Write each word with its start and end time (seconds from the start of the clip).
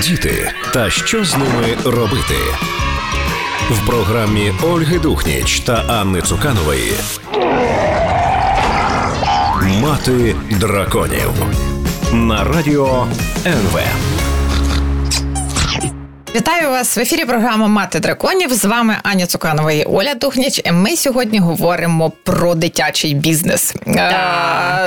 Діти 0.00 0.52
та 0.72 0.90
що 0.90 1.24
з 1.24 1.36
ними 1.36 1.76
робити 1.84 2.36
в 3.70 3.86
програмі 3.86 4.52
Ольги 4.62 4.98
Духніч 4.98 5.60
та 5.60 5.74
Анни 5.74 6.20
Цуканової. 6.22 6.92
Мати 9.82 10.36
драконів 10.50 11.30
на 12.12 12.44
радіо 12.44 13.06
НВ. 13.46 13.80
Вітаю 16.34 16.70
вас 16.70 16.96
в 16.96 17.00
ефірі. 17.00 17.24
Програма 17.24 17.68
Мати 17.68 18.00
драконів. 18.00 18.54
З 18.54 18.64
вами 18.64 18.96
Аня 19.02 19.26
Цуканова 19.26 19.72
і 19.72 19.84
Оля 19.84 20.14
Духніч. 20.14 20.60
Ми 20.72 20.96
сьогодні 20.96 21.38
говоримо 21.38 22.12
про 22.22 22.54
дитячий 22.54 23.14
бізнес. 23.14 23.74
А, 23.98 24.86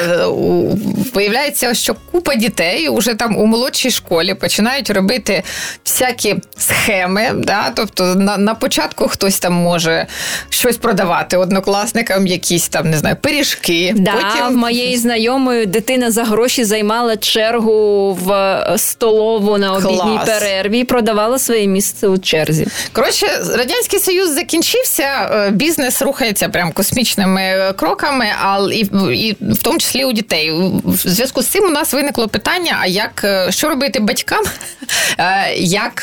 виявляється, 1.13 1.73
що 1.73 1.95
купа 2.11 2.35
дітей 2.35 2.89
уже 2.89 3.13
там 3.15 3.37
у 3.37 3.45
молодшій 3.45 3.91
школі 3.91 4.33
починають 4.33 4.89
робити 4.89 5.43
всякі 5.85 6.35
схеми. 6.57 7.31
Да? 7.35 7.71
Тобто 7.75 8.15
на 8.15 8.37
на 8.37 8.55
початку 8.55 9.07
хтось 9.07 9.39
там 9.39 9.53
може 9.53 10.07
щось 10.49 10.77
продавати 10.77 11.37
однокласникам, 11.37 12.27
якісь 12.27 12.67
там 12.69 12.89
не 12.89 12.97
знаю, 12.97 13.15
пиріжки. 13.21 13.93
Да, 13.97 14.11
Потім 14.11 14.47
в 14.47 14.57
моєї 14.57 14.97
знайомої 14.97 15.65
дитина 15.65 16.11
за 16.11 16.23
гроші 16.23 16.63
займала 16.63 17.17
чергу 17.17 18.13
в 18.21 18.63
столову 18.77 19.57
на 19.57 19.73
обідній 19.73 19.97
Клас. 19.97 20.25
перерві 20.25 20.79
і 20.79 20.83
продавала 20.83 21.34
зайняла 21.35 21.39
своє 21.39 21.67
місце 21.67 22.07
у 22.07 22.17
черзі. 22.17 22.67
Коротше, 22.93 23.27
радянський 23.55 23.99
союз 23.99 24.33
закінчився, 24.33 25.03
е, 25.03 25.51
бізнес 25.51 26.01
рухається 26.01 26.49
прям 26.49 26.71
космічними 26.71 27.73
кроками, 27.75 28.25
але 28.41 28.75
і, 28.75 28.89
і 29.13 29.35
в 29.41 29.57
тому 29.61 29.77
числі 29.77 30.05
у 30.05 30.11
дітей. 30.11 30.51
В 30.85 31.09
зв'язку 31.09 31.41
з 31.41 31.47
цим 31.47 31.63
у 31.63 31.69
нас 31.69 31.93
виникло 31.93 32.27
питання: 32.27 32.77
а 32.81 32.87
як 32.87 33.21
е, 33.23 33.51
що 33.51 33.69
робити 33.69 33.99
батькам? 33.99 34.43
Е, 35.19 35.53
як 35.57 36.01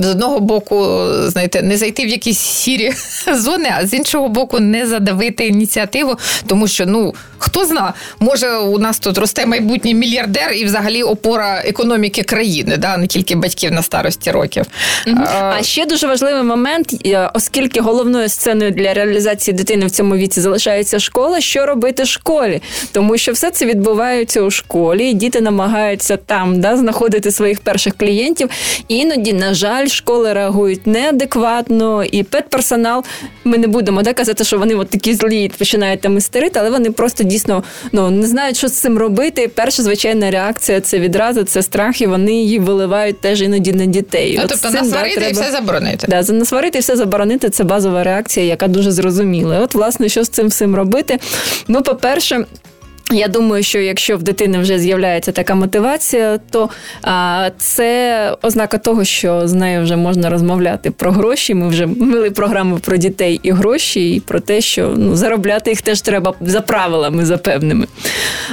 з 0.00 0.06
одного 0.06 0.40
боку, 0.40 1.06
знаєте, 1.26 1.62
не 1.62 1.76
зайти 1.76 2.04
в 2.04 2.08
якісь 2.08 2.38
сірі 2.38 2.92
зони, 3.34 3.72
а 3.78 3.86
з 3.86 3.94
іншого 3.94 4.28
боку, 4.28 4.60
не 4.60 4.86
задавити 4.86 5.46
ініціативу, 5.46 6.18
тому 6.46 6.68
що 6.68 6.86
ну 6.86 7.14
хто 7.38 7.64
зна, 7.64 7.94
може 8.18 8.56
у 8.56 8.78
нас 8.78 8.98
тут 8.98 9.18
росте 9.18 9.46
майбутній 9.46 9.94
мільярдер 9.94 10.52
і 10.52 10.64
взагалі 10.64 11.02
опора 11.02 11.62
економіки 11.64 12.22
країни, 12.22 12.76
да 12.76 12.96
не 12.96 13.06
тільки 13.06 13.34
батьків 13.34 13.72
на 13.72 13.82
старості 13.82 14.30
років 14.30 14.59
років. 14.60 14.72
Угу. 15.06 15.24
А 15.28 15.62
ще 15.62 15.86
дуже 15.86 16.06
важливий 16.06 16.42
момент, 16.42 17.06
е, 17.06 17.30
оскільки 17.34 17.80
головною 17.80 18.28
сценою 18.28 18.70
для 18.70 18.94
реалізації 18.94 19.56
дитини 19.56 19.86
в 19.86 19.90
цьому 19.90 20.16
віці 20.16 20.40
залишається 20.40 20.98
школа, 20.98 21.40
що 21.40 21.66
робити 21.66 22.04
школі, 22.04 22.62
тому 22.92 23.18
що 23.18 23.32
все 23.32 23.50
це 23.50 23.66
відбувається 23.66 24.42
у 24.42 24.50
школі, 24.50 25.10
і 25.10 25.12
діти 25.12 25.40
намагаються 25.40 26.16
там 26.16 26.60
да, 26.60 26.76
знаходити 26.76 27.30
своїх 27.30 27.60
перших 27.60 27.96
клієнтів. 27.96 28.50
Іноді, 28.88 29.32
на 29.32 29.54
жаль, 29.54 29.86
школи 29.86 30.32
реагують 30.32 30.86
неадекватно, 30.86 32.04
і 32.04 32.22
педперсонал. 32.22 33.04
Ми 33.44 33.58
не 33.58 33.66
будемо 33.66 34.02
да, 34.02 34.12
казати, 34.12 34.44
що 34.44 34.58
вони 34.58 34.74
от 34.74 34.90
такі 34.90 35.14
злі 35.14 35.44
і 35.44 35.48
починають 35.48 36.00
там 36.00 36.18
істерити, 36.18 36.60
але 36.60 36.70
вони 36.70 36.90
просто 36.90 37.24
дійсно 37.24 37.64
ну 37.92 38.10
не 38.10 38.26
знають, 38.26 38.56
що 38.56 38.68
з 38.68 38.72
цим 38.72 38.98
робити. 38.98 39.50
Перша 39.54 39.82
звичайна 39.82 40.30
реакція 40.30 40.80
це 40.80 40.98
відразу, 40.98 41.42
це 41.42 41.62
страх, 41.62 42.00
і 42.00 42.06
вони 42.06 42.32
її 42.32 42.58
виливають 42.58 43.20
теж 43.20 43.42
іноді 43.42 43.72
на 43.72 43.86
дітей. 43.86 44.38
Ну, 44.42 44.48
тобто 44.50 44.70
насварити 44.70 45.26
і 45.30 45.32
все 45.32 45.50
заборонити. 45.50 46.06
Да, 46.08 46.32
насварити 46.32 46.78
і 46.78 46.80
все 46.80 46.96
заборонити 46.96 47.50
це 47.50 47.64
базова 47.64 48.04
реакція, 48.04 48.46
яка 48.46 48.68
дуже 48.68 48.90
зрозуміла. 48.92 49.58
От, 49.58 49.74
власне, 49.74 50.08
що 50.08 50.24
з 50.24 50.28
цим 50.28 50.48
всім 50.48 50.74
робити? 50.74 51.18
Ну, 51.68 51.82
по-перше, 51.82 52.44
я 53.12 53.28
думаю, 53.28 53.62
що 53.62 53.78
якщо 53.78 54.16
в 54.16 54.22
дитини 54.22 54.58
вже 54.58 54.78
з'являється 54.78 55.32
така 55.32 55.54
мотивація, 55.54 56.40
то 56.50 56.68
а, 57.02 57.50
це 57.58 58.36
ознака 58.42 58.78
того, 58.78 59.04
що 59.04 59.48
з 59.48 59.52
нею 59.52 59.82
вже 59.82 59.96
можна 59.96 60.30
розмовляти 60.30 60.90
про 60.90 61.12
гроші. 61.12 61.54
Ми 61.54 61.68
вже 61.68 61.86
вели 61.86 62.30
програму 62.30 62.78
про 62.78 62.96
дітей 62.96 63.40
і 63.42 63.50
гроші, 63.50 64.14
і 64.14 64.20
про 64.20 64.40
те, 64.40 64.60
що 64.60 64.94
ну, 64.96 65.16
заробляти 65.16 65.70
їх 65.70 65.82
теж 65.82 66.00
треба 66.00 66.34
за 66.40 66.60
правилами 66.60 67.26
за 67.26 67.38
певними. 67.38 67.86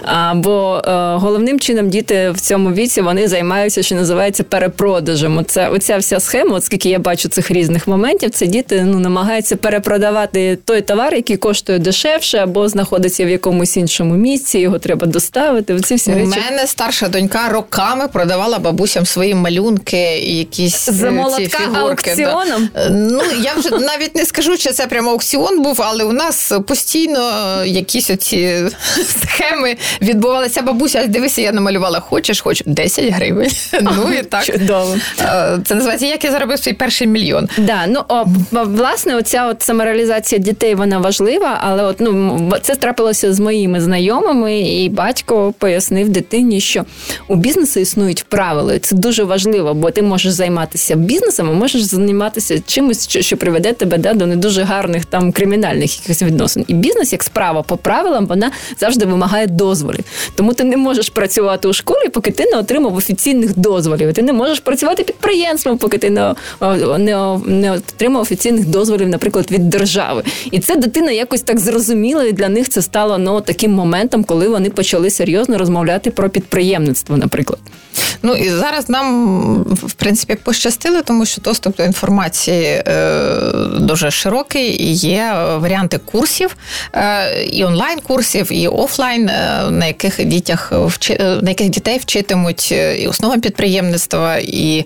А, 0.04 0.34
Бо 0.36 0.82
а, 0.86 1.16
е, 1.16 1.18
головним 1.18 1.60
чином 1.60 1.90
діти 1.90 2.32
в 2.32 2.40
цьому 2.42 2.72
віці 2.72 3.02
вони 3.02 3.28
займаються, 3.28 3.84
що 3.84 3.96
називається 3.96 4.44
перепродажем. 4.44 5.38
Оце, 5.38 5.70
оця 5.70 5.98
вся 5.98 6.20
схема, 6.20 6.56
от 6.58 6.64
скільки 6.64 6.90
я 6.90 7.00
бачу 7.00 7.30
цих 7.30 7.52
різних 7.52 7.88
моментів, 7.88 8.30
це 8.30 8.48
діти 8.48 8.84
ну, 8.86 9.00
намагаються 9.00 9.56
перепродавати 9.56 10.58
той 10.66 10.82
товар, 10.82 11.16
який 11.16 11.38
коштує 11.38 11.80
дешевше, 11.80 12.38
або 12.38 12.70
знаходиться 12.70 13.26
в 13.26 13.30
якомусь 13.30 13.78
іншому 13.78 14.16
місці 14.16 14.47
інструкції, 14.48 14.64
його 14.64 14.80
треба 14.80 15.08
доставити. 15.08 15.74
Оці 15.74 15.96
всі 15.96 16.12
У 16.12 16.16
речі. 16.16 16.40
мене 16.50 16.68
старша 16.68 17.08
донька 17.08 17.50
роками 17.50 18.08
продавала 18.08 18.60
бабусям 18.60 19.06
свої 19.06 19.36
малюнки, 19.36 20.20
якісь 20.20 20.88
е, 20.90 20.92
За 20.92 21.12
молотка 21.12 21.58
ці 21.58 21.78
аукціоном. 21.78 22.70
Да. 22.74 22.82
Е, 22.82 22.90
ну 22.90 23.22
я 23.42 23.54
вже 23.54 23.70
навіть 23.70 24.16
не 24.16 24.26
скажу, 24.26 24.58
чи 24.58 24.72
це 24.72 24.88
прямо 24.88 25.12
аукціон 25.12 25.64
був, 25.64 25.82
але 25.82 26.04
у 26.04 26.12
нас 26.12 26.52
постійно 26.68 27.20
якісь 27.66 28.10
оці 28.10 28.58
схеми 29.08 29.76
відбувалися. 30.02 30.62
Бабуся, 30.62 31.08
дивися, 31.08 31.42
я 31.42 31.52
намалювала. 31.52 32.00
Хочеш, 32.00 32.42
хоч 32.42 32.64
10 32.66 33.14
гривень. 33.14 33.52
Ну 33.82 34.14
і 34.20 34.24
так 34.24 34.46
чудово. 34.46 34.96
Е, 35.22 35.60
це 35.66 35.76
називається 35.76 36.06
як 36.06 36.24
я 36.24 36.32
заробив 36.32 36.60
свій 36.60 36.74
перший 36.74 37.08
мільйон. 37.08 37.50
Да, 37.58 37.88
ну 37.88 38.04
о, 38.08 38.26
власне, 38.52 39.16
оця 39.16 39.48
от 39.48 39.62
самореалізація 39.62 40.40
дітей 40.40 40.76
вона 40.76 40.98
важлива, 40.98 41.60
але 41.64 41.84
от 41.84 41.96
ну 42.00 42.52
це 42.62 42.76
трапилося 42.76 43.34
з 43.34 43.40
моїми 43.40 43.82
знайомими 43.82 44.37
знайомими, 44.38 44.60
і 44.60 44.90
батько 44.90 45.54
пояснив 45.58 46.10
дитині, 46.10 46.62
що 46.62 46.86
у 47.28 47.36
бізнесу 47.36 47.80
існують 47.80 48.24
правила. 48.24 48.80
Це 48.80 48.96
дуже 48.96 49.24
важливо, 49.24 49.74
бо 49.74 49.92
ти 49.92 50.02
можеш 50.02 50.32
займатися 50.32 50.96
бізнесом, 50.96 51.50
а 51.50 51.54
можеш 51.54 51.82
займатися 51.82 52.60
чимось, 52.68 53.10
що, 53.10 53.22
що 53.22 53.38
приведе 53.38 53.74
тебе 53.74 53.98
да, 53.98 54.14
до 54.14 54.26
не 54.26 54.36
дуже 54.36 54.64
гарних 54.64 55.06
там 55.06 55.32
кримінальних 55.32 55.98
якихось 56.00 56.22
відносин. 56.22 56.66
І 56.68 56.74
бізнес, 56.74 57.12
як 57.12 57.24
справа 57.24 57.62
по 57.62 57.78
правилам, 57.78 58.26
вона 58.26 58.52
завжди 58.80 59.06
вимагає 59.06 59.48
дозволів. 59.48 60.04
Тому 60.36 60.54
ти 60.54 60.64
не 60.64 60.78
можеш 60.78 61.10
працювати 61.10 61.68
у 61.68 61.74
школі, 61.74 62.10
поки 62.10 62.32
ти 62.32 62.46
не 62.52 62.60
отримав 62.60 62.96
офіційних 62.96 63.58
дозволів. 63.58 64.14
Ти 64.14 64.22
не 64.22 64.34
можеш 64.34 64.60
працювати 64.60 65.04
підприємством, 65.04 65.78
поки 65.78 65.98
ти 65.98 66.10
не, 66.10 66.36
не, 66.98 67.40
не 67.46 67.72
отримав 67.72 68.22
офіційних 68.22 68.68
дозволів, 68.68 69.10
наприклад, 69.10 69.52
від 69.52 69.70
держави. 69.70 70.24
І 70.52 70.60
це 70.60 70.76
дитина 70.76 71.12
якось 71.12 71.42
так 71.42 71.60
зрозуміла, 71.60 72.24
і 72.24 72.32
для 72.32 72.50
них 72.50 72.70
це 72.70 72.82
стало 72.82 73.18
ну, 73.18 73.42
таким 73.42 73.72
моментом, 73.72 74.24
коли 74.28 74.48
вони 74.48 74.70
почали 74.70 75.10
серйозно 75.10 75.58
розмовляти 75.58 76.12
про 76.12 76.30
підприємництво, 76.30 77.18
наприклад. 77.18 77.60
Ну 78.22 78.36
і 78.36 78.50
зараз 78.50 78.90
нам 78.90 79.64
в 79.64 79.94
принципі 79.94 80.36
пощастило, 80.44 81.02
тому 81.02 81.26
що 81.26 81.42
доступ 81.42 81.78
до 81.78 81.84
інформації 81.84 82.66
е, 82.66 82.84
дуже 83.80 84.12
широкий. 84.12 84.84
і 84.84 84.94
Є 84.94 85.34
варіанти 85.56 85.98
курсів 85.98 86.56
е, 86.94 87.44
і 87.44 87.64
онлайн-курсів, 87.64 88.52
і 88.52 88.68
офлайн, 88.68 89.30
е, 89.30 89.64
на 89.70 89.86
яких 89.86 90.26
дітях 90.26 90.74
на 91.20 91.50
яких 91.50 91.70
дітей 91.70 91.98
вчитимуть 91.98 92.72
і 92.72 93.08
основам 93.08 93.42
підприємництва, 93.42 94.38
і 94.38 94.86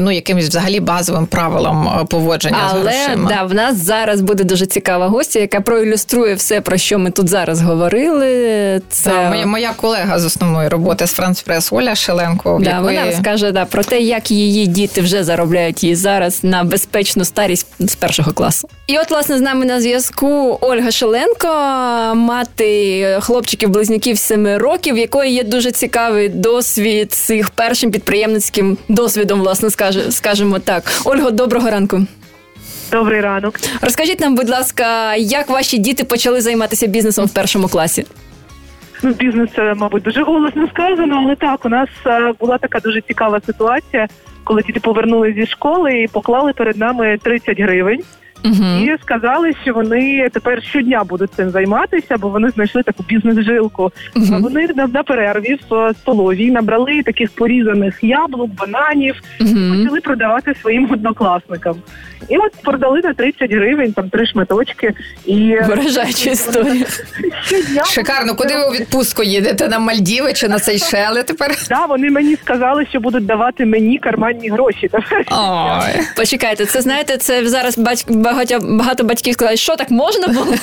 ну 0.00 0.10
якимось 0.10 0.48
взагалі 0.48 0.80
базовим 0.80 1.26
правилам 1.26 2.06
поводження. 2.10 2.58
Але 2.70 2.92
з 2.92 3.06
грошима. 3.06 3.30
да, 3.30 3.42
в 3.42 3.54
нас 3.54 3.76
зараз 3.76 4.20
буде 4.20 4.44
дуже 4.44 4.66
цікава 4.66 5.06
гостя, 5.06 5.38
яка 5.38 5.60
проілюструє 5.60 6.34
все, 6.34 6.60
про 6.60 6.76
що 6.76 6.98
ми 6.98 7.10
тут 7.10 7.28
зараз 7.28 7.62
говорили. 7.62 8.82
Це 8.88 9.10
да, 9.10 9.28
моя 9.28 9.46
моя 9.46 9.72
колега 9.76 10.18
з 10.18 10.24
основної 10.24 10.68
роботи 10.68 11.06
з 11.06 11.12
Франспрес 11.12 11.72
Оля 11.72 11.94
Шеленко. 12.26 12.58
Да, 12.62 12.70
якої... 12.70 12.96
Вона 12.96 13.10
розкаже 13.10 13.52
да, 13.52 13.64
про 13.64 13.84
те, 13.84 14.00
як 14.00 14.30
її 14.30 14.66
діти 14.66 15.00
вже 15.00 15.24
заробляють 15.24 15.82
її 15.82 15.96
зараз 15.96 16.44
на 16.44 16.64
безпечну 16.64 17.24
старість 17.24 17.66
з 17.78 17.94
першого 17.94 18.32
класу. 18.32 18.68
І 18.86 18.98
от, 18.98 19.10
власне, 19.10 19.38
з 19.38 19.40
нами 19.40 19.64
на 19.66 19.80
зв'язку 19.80 20.58
Ольга 20.60 20.90
Шеленко, 20.90 21.48
мати 22.14 23.02
хлопчиків-близнюків 23.20 24.18
7 24.18 24.56
років, 24.56 24.94
в 24.94 24.98
якої 24.98 25.32
є 25.32 25.44
дуже 25.44 25.70
цікавий 25.70 26.28
досвід 26.28 27.12
з 27.12 27.30
їх 27.30 27.50
першим 27.50 27.90
підприємницьким 27.90 28.78
досвідом, 28.88 29.40
власне, 29.40 29.70
скажемо 30.10 30.58
так. 30.58 30.84
Ольго, 31.04 31.30
доброго 31.30 31.70
ранку. 31.70 32.02
Добрий 32.92 33.20
ранок. 33.20 33.60
Розкажіть 33.80 34.20
нам, 34.20 34.34
будь 34.34 34.48
ласка, 34.48 35.14
як 35.14 35.48
ваші 35.48 35.78
діти 35.78 36.04
почали 36.04 36.40
займатися 36.40 36.86
бізнесом 36.86 37.26
в 37.26 37.30
першому 37.30 37.68
класі? 37.68 38.04
Ну, 39.02 39.12
бізнес 39.12 39.50
мабуть, 39.76 40.02
дуже 40.02 40.22
голосно 40.22 40.68
сказано, 40.68 41.22
але 41.24 41.36
так, 41.36 41.64
у 41.64 41.68
нас 41.68 41.88
е, 42.06 42.32
була 42.40 42.58
така 42.58 42.80
дуже 42.80 43.00
цікава 43.00 43.40
ситуація, 43.40 44.08
коли 44.44 44.62
діти 44.62 44.80
повернули 44.80 45.32
зі 45.32 45.46
школи 45.46 46.02
і 46.02 46.08
поклали 46.08 46.52
перед 46.52 46.76
нами 46.76 47.18
30 47.22 47.60
гривень. 47.60 48.02
І 48.54 48.96
сказали, 49.02 49.52
що 49.62 49.72
вони 49.74 50.28
тепер 50.32 50.62
щодня 50.62 51.04
будуть 51.04 51.34
цим 51.34 51.50
займатися, 51.50 52.16
бо 52.18 52.28
вони 52.28 52.50
знайшли 52.50 52.82
таку 52.82 53.02
бізнес-жилку. 53.08 53.92
А 54.32 54.38
Вони 54.38 54.68
на, 54.76 54.86
на 54.86 55.02
перерві 55.02 55.58
в 55.70 55.92
столовій 56.00 56.50
набрали 56.50 57.02
таких 57.02 57.30
порізаних 57.30 57.98
яблук, 58.02 58.50
бананів, 58.50 59.14
почали 59.38 60.00
продавати 60.00 60.54
своїм 60.54 60.90
однокласникам. 60.92 61.76
І 62.28 62.36
от 62.36 62.52
продали 62.62 63.00
на 63.04 63.14
30 63.14 63.52
гривень, 63.52 63.92
там 63.92 64.10
три 64.10 64.26
шматочки. 64.26 64.92
І 65.26 65.56
Вражаюча 65.66 66.30
історія. 66.30 66.86
щодня 67.44 67.84
Шикарно, 67.84 68.34
куди 68.34 68.54
ви 68.54 68.64
у 68.68 68.72
відпустку 68.72 69.22
їдете? 69.22 69.68
На 69.68 69.78
Мальдіви 69.78 70.32
чи 70.32 70.48
на 70.48 70.58
Сейшели 70.58 71.22
тепер? 71.22 71.56
Да, 71.68 71.86
вони 71.86 72.10
мені 72.10 72.36
сказали, 72.36 72.86
що 72.86 73.00
будуть 73.00 73.26
давати 73.26 73.66
мені 73.66 73.98
карманні 73.98 74.48
гроші. 74.48 74.90
Ой. 75.30 76.00
Почекайте, 76.16 76.66
це 76.66 76.80
знаєте, 76.80 77.16
це 77.16 77.46
зараз 77.48 77.78
батько 77.78 78.14
багато, 78.36 78.76
багато 78.76 79.04
батьків 79.04 79.34
сказали, 79.34 79.56
що 79.56 79.76
так 79.76 79.90
можна 79.90 80.28
було? 80.28 80.54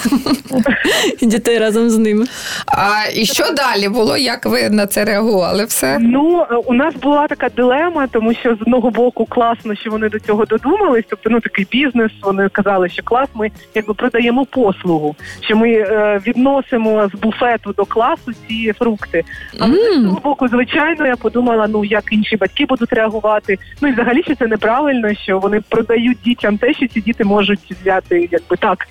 І 1.22 1.26
дітей 1.34 1.58
разом 1.60 1.90
з 1.90 1.98
ними. 1.98 2.26
А 2.68 3.10
і 3.16 3.26
що 3.26 3.44
далі 3.54 3.90
було? 3.90 4.18
Як 4.18 4.46
ви 4.46 4.70
на 4.70 4.88
це 4.88 5.06
реагували? 5.06 5.66
Все? 5.66 5.98
Ну 6.00 6.46
е, 6.52 6.56
у 6.56 6.74
нас 6.74 6.96
була 6.96 7.28
така 7.28 7.50
дилема, 7.50 8.08
тому 8.08 8.34
що 8.34 8.56
з 8.56 8.62
одного 8.62 8.90
боку 8.90 9.26
класно, 9.26 9.76
що 9.76 9.90
вони 9.90 10.10
до 10.10 10.20
цього 10.20 10.46
додумались. 10.46 11.06
Тобто, 11.10 11.30
ну 11.30 11.40
такий 11.40 11.68
бізнес. 11.72 12.12
Вони 12.22 12.50
казали, 12.50 12.90
що 12.90 13.04
клас, 13.04 13.30
ми 13.34 13.52
якби 13.76 13.94
продаємо 13.94 14.46
послугу, 14.46 15.16
що 15.42 15.56
ми 15.56 15.72
е, 15.72 16.22
відносимо 16.28 17.10
з 17.14 17.20
буфету 17.20 17.74
до 17.78 17.86
класу 17.86 18.32
ці 18.48 18.74
фрукти. 18.74 19.24
Але 19.60 19.74
з 19.74 19.96
іншого 19.96 20.20
боку, 20.24 20.48
звичайно, 20.48 21.08
я 21.08 21.16
подумала, 21.16 21.68
ну 21.68 21.86
як 21.86 22.04
інші 22.12 22.38
батьки 22.38 22.66
будуть 22.66 22.94
реагувати. 22.94 23.58
Ну 23.82 23.88
і 23.88 23.92
взагалі 23.92 24.24
що 24.24 24.36
це 24.36 24.48
неправильно, 24.48 25.14
що 25.14 25.40
вони 25.40 25.62
продають 25.70 26.18
дітям 26.26 26.58
те, 26.58 26.74
що 26.74 26.88
ці 26.88 27.02
діти 27.02 27.24
можуть 27.24 27.63
взяти, 27.72 28.30
якби 28.32 28.58
так. 28.58 28.88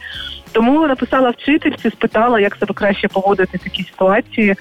Тому 0.52 0.86
написала 0.86 1.30
вчительці, 1.30 1.90
спитала, 1.90 2.40
як 2.40 2.56
себе 2.56 2.74
краще 2.74 3.08
поводити 3.08 3.58
в 3.58 3.60
такій 3.60 3.82
ситуації. 3.82 4.54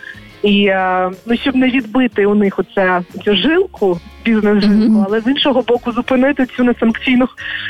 І 0.44 0.66
е, 0.66 1.12
ну, 1.26 1.38
щоб 1.38 1.56
не 1.56 1.70
відбити 1.70 2.26
у 2.26 2.36
них 2.36 2.60
оце 2.60 3.02
цю 3.26 3.36
жилку, 3.36 4.00
бізнес-жилку, 4.26 5.06
але 5.08 5.22
з 5.22 5.28
іншого 5.28 5.62
боку 5.62 5.92
зупинити 5.92 6.46
цю 6.46 6.64
несанкційну 6.64 7.28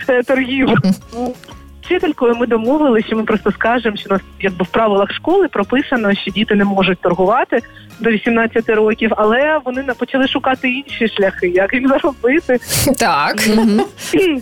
е, 0.09 0.23
торгівлю. 0.23 0.75
Вчителькою 1.91 2.35
ми 2.35 2.47
домовилися, 2.47 3.07
що 3.07 3.15
ми 3.15 3.23
просто 3.23 3.51
скажемо, 3.51 3.97
що 3.97 4.09
у 4.09 4.13
нас 4.13 4.21
якби 4.39 4.65
в 4.65 4.67
правилах 4.67 5.11
школи 5.13 5.47
прописано, 5.47 6.13
що 6.13 6.31
діти 6.31 6.55
не 6.55 6.63
можуть 6.63 7.01
торгувати 7.01 7.59
до 7.99 8.09
18 8.09 8.69
років, 8.69 9.11
але 9.17 9.59
вони 9.65 9.83
почали 9.83 10.27
шукати 10.27 10.69
інші 10.69 11.07
шляхи, 11.07 11.47
як 11.47 11.73
їм 11.73 11.87
заробити. 11.87 12.59
Так. 12.97 13.43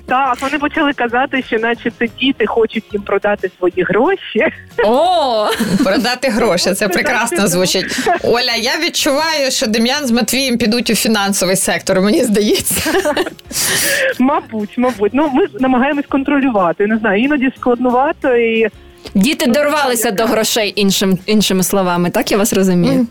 Так, 0.07 0.37
вони 0.41 0.59
почали 0.59 0.93
казати, 0.93 1.43
що 1.47 1.59
наче 1.59 1.91
це 1.99 2.07
діти 2.19 2.45
хочуть 2.45 2.83
їм 2.93 3.01
продати 3.01 3.51
свої 3.57 3.83
гроші. 3.83 4.47
О, 4.83 5.47
Продати 5.83 6.29
гроші, 6.29 6.73
це 6.73 6.87
прекрасно 6.87 7.47
звучить. 7.47 8.09
Оля, 8.23 8.55
я 8.59 8.71
відчуваю, 8.85 9.51
що 9.51 9.67
Дем'ян 9.67 10.07
з 10.07 10.11
Матвієм 10.11 10.57
підуть 10.57 10.89
у 10.89 10.95
фінансовий 10.95 11.55
сектор, 11.55 12.01
мені 12.01 12.23
здається. 12.23 12.91
Мабуть, 14.19 14.77
мабуть. 14.77 15.11
Ну 15.13 15.29
ми 15.33 15.45
намагаємось 15.59 16.05
контролювати. 16.05 16.87
Не 16.87 16.97
знаю, 16.97 17.23
іноді 17.23 17.38
складнувато 17.57 18.35
і 18.35 18.67
діти 19.15 19.51
дорвалися 19.51 20.11
до 20.11 20.25
грошей 20.25 20.73
іншим, 20.75 21.19
іншими 21.25 21.63
словами, 21.63 22.09
так 22.09 22.31
я 22.31 22.37
вас 22.37 22.53
розумію? 22.53 23.07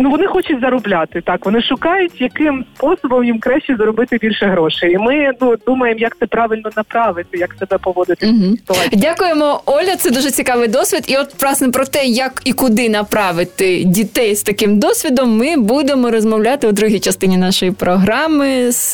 Ну 0.00 0.10
вони 0.10 0.26
хочуть 0.26 0.60
заробляти. 0.60 1.20
Так 1.20 1.46
вони 1.46 1.62
шукають, 1.62 2.20
яким 2.20 2.64
способом 2.76 3.24
їм 3.24 3.38
краще 3.38 3.76
заробити 3.76 4.18
більше 4.20 4.46
грошей. 4.46 4.92
І 4.92 4.98
ми 4.98 5.32
ну 5.40 5.54
думаємо, 5.66 6.00
як 6.00 6.16
це 6.20 6.26
правильно 6.26 6.70
направити, 6.76 7.38
як 7.38 7.54
себе 7.58 7.78
поводити 7.78 8.26
ситуації. 8.26 9.00
Дякуємо, 9.00 9.60
Оля. 9.66 9.96
Це 9.96 10.10
дуже 10.10 10.30
цікавий 10.30 10.68
досвід. 10.68 11.04
І 11.06 11.16
от 11.16 11.42
власне 11.42 11.68
про 11.68 11.84
те, 11.84 12.04
як 12.04 12.42
і 12.44 12.52
куди 12.52 12.88
направити 12.88 13.84
дітей 13.84 14.34
з 14.34 14.42
таким 14.42 14.78
досвідом, 14.78 15.36
ми 15.36 15.56
будемо 15.56 16.10
розмовляти 16.10 16.68
у 16.68 16.72
другій 16.72 17.00
частині 17.00 17.36
нашої 17.36 17.70
програми 17.70 18.72
з 18.72 18.92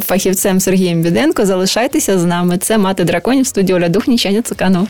фахівцем 0.00 0.60
Сергієм 0.60 1.02
Біденко. 1.02 1.44
Залишайтеся 1.44 2.18
з 2.18 2.24
нами. 2.24 2.58
Це 2.58 2.78
мати 2.78 3.04
драконів 3.04 3.46
студії 3.46 3.76
Оля 3.76 3.88
Духніч, 3.88 4.26
Аня 4.26 4.42
Цуканова. 4.42 4.86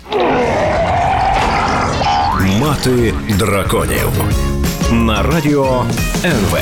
Мати 2.60 3.14
драконів 3.38 4.49
на 4.92 5.22
радіо 5.22 5.84
НВ. 6.24 6.58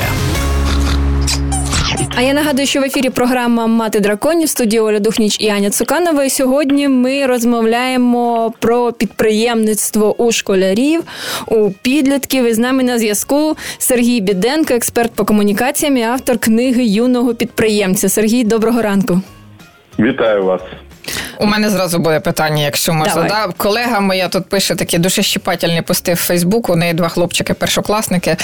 А 2.17 2.23
я 2.23 2.33
нагадую, 2.33 2.67
що 2.67 2.81
в 2.81 2.85
ефірі 2.85 3.11
програма 3.11 3.67
Мати 3.67 4.01
драконів 4.01 4.49
студії 4.49 4.81
Оля 4.81 4.99
Духніч 4.99 5.37
і 5.41 5.49
Аня 5.49 5.71
Цуканова. 5.71 6.25
І 6.25 6.31
сьогодні 6.31 6.89
ми 6.89 7.27
розмовляємо 7.27 8.53
про 8.59 8.93
підприємництво 8.93 10.23
у 10.23 10.33
школярів, 10.33 11.03
у 11.47 11.71
підлітків. 11.71 12.45
І 12.45 12.55
з 12.55 12.59
нами 12.59 12.83
на 12.83 12.99
зв'язку 12.99 13.57
Сергій 13.79 14.21
Біденко, 14.21 14.75
експерт 14.75 15.13
по 15.13 15.25
комунікаціям 15.25 15.97
і 15.97 16.03
автор 16.03 16.39
книги 16.39 16.85
юного 16.85 17.35
підприємця. 17.35 18.09
Сергій, 18.09 18.45
доброго 18.45 18.83
ранку. 18.83 19.21
Вітаю 19.99 20.45
вас. 20.45 20.61
У 21.39 21.47
мене 21.47 21.71
зразу 21.71 21.99
буде 21.99 22.21
питання, 22.21 22.63
якщо 22.63 22.95
можна. 22.95 23.15
Давай. 23.15 23.29
Да? 23.29 23.53
Колега 23.57 24.01
моя 24.01 24.29
тут 24.29 24.47
пише 24.49 24.75
такі 24.75 24.99
душещіпательні 24.99 25.83
пости 25.83 26.15
в 26.15 26.17
Фейсбук. 26.17 26.69
У 26.69 26.77
неї 26.77 26.95
два 26.95 27.09
хлопчики, 27.09 27.55
першокласники. 27.55 28.37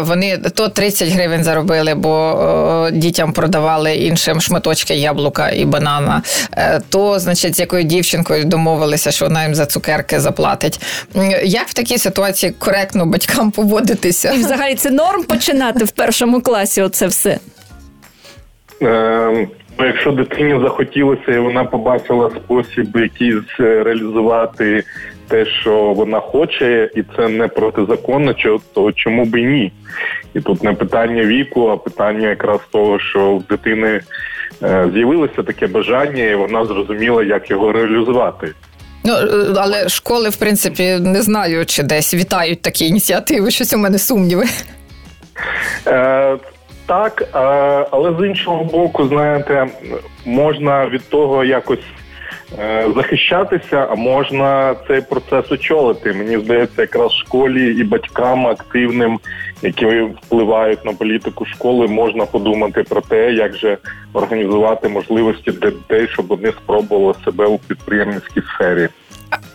Вони 0.00 0.38
то 0.38 0.68
30 0.68 1.08
гривень 1.08 1.44
заробили, 1.44 1.94
бо 1.94 2.88
дітям 2.92 3.32
продавали 3.32 3.94
іншим 3.94 4.40
шматочки 4.40 4.94
яблука 4.94 5.50
і 5.50 5.64
банана. 5.64 6.22
Е, 6.56 6.80
То, 6.88 7.18
значить, 7.18 7.56
з 7.56 7.60
якою 7.60 7.82
дівчинкою 7.82 8.44
домовилися, 8.44 9.10
що 9.10 9.24
вона 9.24 9.42
їм 9.42 9.54
за 9.54 9.66
цукерки 9.66 10.20
заплатить. 10.20 10.80
Як 11.44 11.68
в 11.68 11.74
такій 11.74 11.98
ситуації 11.98 12.52
коректно 12.58 13.06
батькам 13.06 13.50
поводитися? 13.50 14.30
І 14.30 14.38
взагалі 14.38 14.74
це 14.74 14.90
норм 14.90 15.24
починати 15.24 15.84
в 15.84 15.90
першому 15.90 16.40
класі. 16.40 16.82
Оце 16.82 17.06
все. 17.06 17.38
Ну, 19.78 19.86
якщо 19.86 20.12
дитині 20.12 20.60
захотілося 20.62 21.32
і 21.32 21.38
вона 21.38 21.64
побачила 21.64 22.30
спосіб 22.30 22.96
якийсь 22.96 23.60
е, 23.60 23.82
реалізувати 23.82 24.84
те, 25.28 25.46
що 25.46 25.92
вона 25.92 26.20
хоче, 26.20 26.90
і 26.94 27.02
це 27.16 27.28
не 27.28 27.48
протизаконно, 27.48 28.34
то 28.74 28.92
чому 28.92 29.24
б 29.24 29.36
і 29.36 29.44
ні? 29.44 29.72
І 30.34 30.40
тут 30.40 30.62
не 30.62 30.72
питання 30.72 31.24
віку, 31.24 31.68
а 31.68 31.76
питання 31.76 32.28
якраз 32.28 32.60
того, 32.72 32.98
що 33.00 33.36
в 33.36 33.42
дитини 33.42 34.00
е, 34.62 34.90
з'явилося 34.94 35.42
таке 35.42 35.66
бажання, 35.66 36.24
і 36.24 36.34
вона 36.34 36.64
зрозуміла, 36.64 37.22
як 37.22 37.50
його 37.50 37.72
реалізувати. 37.72 38.52
Ну, 39.04 39.14
е, 39.14 39.54
але 39.56 39.88
школи, 39.88 40.28
в 40.28 40.36
принципі, 40.36 40.98
не 41.00 41.22
знаю, 41.22 41.66
чи 41.66 41.82
десь 41.82 42.14
вітають 42.14 42.62
такі 42.62 42.86
ініціативи. 42.86 43.50
Щось 43.50 43.72
у 43.72 43.78
мене 43.78 43.98
сумніви. 43.98 44.44
Так, 46.92 47.22
е, 47.22 47.26
але 47.90 48.14
з 48.20 48.26
іншого 48.26 48.64
боку, 48.64 49.06
знаєте, 49.06 49.66
можна 50.26 50.86
від 50.86 51.08
того 51.08 51.44
якось 51.44 51.84
е, 52.58 52.86
захищатися, 52.96 53.86
а 53.90 53.94
можна 53.94 54.74
цей 54.88 55.00
процес 55.00 55.52
очолити. 55.52 56.12
Мені 56.12 56.38
здається, 56.38 56.82
якраз 56.82 57.10
в 57.12 57.26
школі 57.26 57.76
і 57.80 57.84
батькам 57.84 58.46
активним, 58.46 59.18
які 59.62 59.86
впливають 60.00 60.84
на 60.84 60.92
політику 60.92 61.46
школи, 61.46 61.86
можна 61.86 62.26
подумати 62.26 62.82
про 62.82 63.00
те, 63.00 63.32
як 63.32 63.56
же 63.56 63.78
організувати 64.12 64.88
можливості 64.88 65.50
для 65.50 65.70
дітей, 65.70 66.08
щоб 66.12 66.26
вони 66.26 66.52
спробували 66.52 67.14
себе 67.24 67.46
у 67.46 67.58
підприємницькій 67.58 68.42
сфері. 68.54 68.88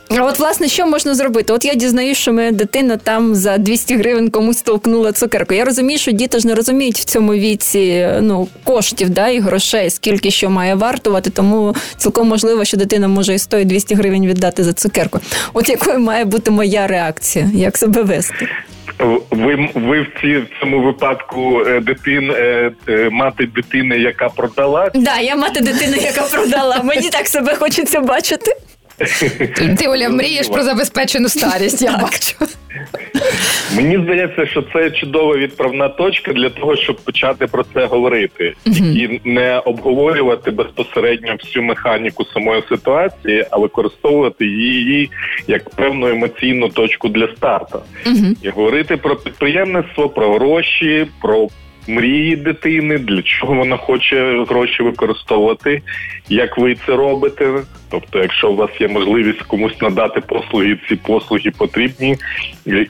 А 0.09 0.23
от 0.23 0.39
власне 0.39 0.67
що 0.67 0.87
можна 0.87 1.15
зробити? 1.15 1.53
От 1.53 1.65
я 1.65 1.73
дізнаюсь, 1.73 2.17
що 2.17 2.33
моя 2.33 2.51
дитина 2.51 2.97
там 2.97 3.35
за 3.35 3.57
200 3.57 3.97
гривень 3.97 4.29
комусь 4.29 4.61
толкнула 4.61 5.11
цукерку. 5.11 5.53
Я 5.53 5.65
розумію, 5.65 5.99
що 5.99 6.11
діти 6.11 6.39
ж 6.39 6.47
не 6.47 6.55
розуміють 6.55 6.97
в 6.97 7.03
цьому 7.03 7.33
віці 7.33 8.07
ну 8.21 8.47
коштів 8.63 9.09
да, 9.09 9.27
і 9.27 9.39
грошей, 9.39 9.89
скільки 9.89 10.31
що 10.31 10.49
має 10.49 10.75
вартувати, 10.75 11.29
тому 11.29 11.75
цілком 11.97 12.27
можливо, 12.27 12.65
що 12.65 12.77
дитина 12.77 13.07
може 13.07 13.33
і 13.33 13.39
100 13.39 13.57
і 13.57 13.65
200 13.65 13.95
гривень 13.95 14.25
віддати 14.25 14.63
за 14.63 14.73
цукерку. 14.73 15.19
От 15.53 15.69
якою 15.69 15.99
має 15.99 16.25
бути 16.25 16.51
моя 16.51 16.87
реакція, 16.87 17.49
як 17.53 17.77
себе 17.77 18.03
вести? 18.03 18.47
Ви, 19.31 19.69
ви 19.75 20.01
в, 20.01 20.07
ці, 20.21 20.37
в 20.37 20.47
цьому 20.59 20.81
випадку 20.81 21.61
е, 21.67 21.79
дитин, 21.79 22.31
е, 22.31 22.71
е, 22.89 23.09
мати 23.11 23.45
дитини, 23.45 23.97
яка 23.97 24.29
продала, 24.29 24.91
Да, 24.93 25.19
я 25.19 25.35
мати 25.35 25.61
дитини, 25.61 25.97
яка 25.97 26.21
продала. 26.21 26.81
Мені 26.83 27.09
так 27.09 27.27
себе 27.27 27.55
хочеться 27.55 28.01
бачити. 28.01 28.51
Ти, 29.77 29.87
Оля, 29.87 30.09
мрієш 30.09 30.47
про 30.47 30.63
забезпечену 30.63 31.29
старість, 31.29 31.81
я 31.81 31.97
бачу. 31.97 32.35
Мені 33.75 33.97
здається, 34.03 34.45
що 34.45 34.63
це 34.73 34.91
чудова 34.91 35.37
відправна 35.37 35.89
точка 35.89 36.33
для 36.33 36.49
того, 36.49 36.75
щоб 36.75 36.95
почати 36.95 37.47
про 37.47 37.65
це 37.73 37.85
говорити 37.85 38.53
і 38.65 39.19
не 39.23 39.59
обговорювати 39.59 40.51
безпосередньо 40.51 41.35
всю 41.43 41.63
механіку 41.63 42.25
самої 42.25 42.63
ситуації, 42.69 43.45
а 43.51 43.57
використовувати 43.57 44.45
її 44.45 45.09
як 45.47 45.69
певну 45.69 46.07
емоційну 46.07 46.69
точку 46.69 47.09
для 47.09 47.27
старту. 47.27 47.81
І 48.43 48.49
говорити 48.49 48.97
про 48.97 49.15
підприємництво, 49.15 50.09
про 50.09 50.33
гроші, 50.33 51.07
про 51.21 51.47
мрії 51.88 52.36
дитини, 52.36 52.98
для 52.98 53.22
чого 53.22 53.53
вона 53.53 53.77
хоче 53.77 54.46
гроші 54.50 54.84
використовувати, 54.84 55.82
як 56.29 56.58
ви 56.58 56.75
це 56.86 56.96
робите. 56.96 57.53
Тобто, 57.89 58.20
якщо 58.20 58.51
у 58.51 58.56
вас 58.56 58.70
є 58.79 58.88
можливість 58.88 59.41
комусь 59.41 59.82
надати 59.82 60.22
послуги, 60.22 60.77
ці 60.89 60.96
послуги 60.96 61.51
потрібні 61.58 62.17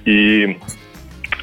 і. 0.05 0.47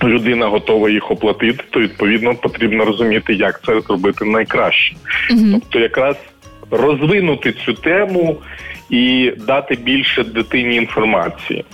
Людина 0.02 0.46
готова 0.46 0.90
їх 0.90 1.10
оплатити, 1.10 1.64
то 1.70 1.80
відповідно 1.80 2.34
потрібно 2.34 2.84
розуміти, 2.84 3.34
як 3.34 3.60
це 3.66 3.80
зробити 3.80 4.24
найкраще. 4.24 4.96
mm 5.30 5.52
Тобто, 5.52 5.78
якраз 5.78 6.16
розвинути 6.70 7.52
цю 7.52 7.72
тему 7.72 8.36
і 8.90 9.32
дати 9.46 9.74
більше 9.74 10.24
дитині 10.24 10.76
інформації. 10.76 11.64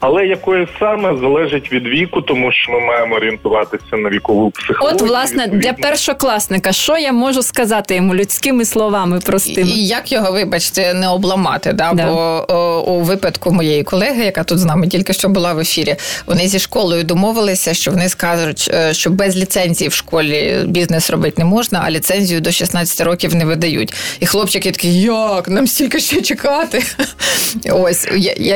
Але 0.00 0.26
якою 0.26 0.68
саме 0.78 1.16
залежить 1.20 1.72
від 1.72 1.86
віку, 1.86 2.22
тому 2.22 2.52
що 2.52 2.72
ми 2.72 2.80
маємо 2.80 3.16
орієнтуватися 3.16 3.96
на 3.96 4.10
вікову 4.10 4.50
психологію. 4.50 4.96
От, 4.96 5.08
власне, 5.08 5.42
відповідно. 5.44 5.72
для 5.72 5.72
першокласника, 5.72 6.72
що 6.72 6.98
я 6.98 7.12
можу 7.12 7.42
сказати 7.42 7.94
йому 7.94 8.14
людськими 8.14 8.64
словами 8.64 9.18
простими? 9.18 9.68
І 9.70 9.86
Як 9.86 10.12
його, 10.12 10.32
вибачте, 10.32 10.94
не 10.94 11.08
обламати? 11.08 11.72
Да? 11.72 11.92
да. 11.92 12.06
Бо 12.06 12.44
о, 12.48 12.80
у 12.80 13.00
випадку 13.00 13.50
моєї 13.52 13.82
колеги, 13.82 14.24
яка 14.24 14.44
тут 14.44 14.58
з 14.58 14.64
нами 14.64 14.88
тільки 14.88 15.12
що 15.12 15.28
була 15.28 15.52
в 15.52 15.58
ефірі, 15.58 15.96
вони 16.26 16.48
зі 16.48 16.58
школою 16.58 17.04
домовилися, 17.04 17.74
що 17.74 17.90
вони 17.90 18.08
скажуть, 18.08 18.70
е, 18.74 18.94
що 18.94 19.10
без 19.10 19.36
ліцензії 19.36 19.88
в 19.88 19.92
школі 19.92 20.58
бізнес 20.66 21.10
робити 21.10 21.34
не 21.38 21.44
можна, 21.44 21.82
а 21.84 21.90
ліцензію 21.90 22.40
до 22.40 22.50
16 22.50 23.00
років 23.00 23.34
не 23.34 23.44
видають. 23.44 23.94
І 24.20 24.26
хлопчики 24.26 24.70
такі, 24.70 25.00
як 25.00 25.48
нам 25.48 25.66
стільки 25.66 26.00
ще 26.00 26.20
чекати? 26.20 26.82
Ось 27.72 28.08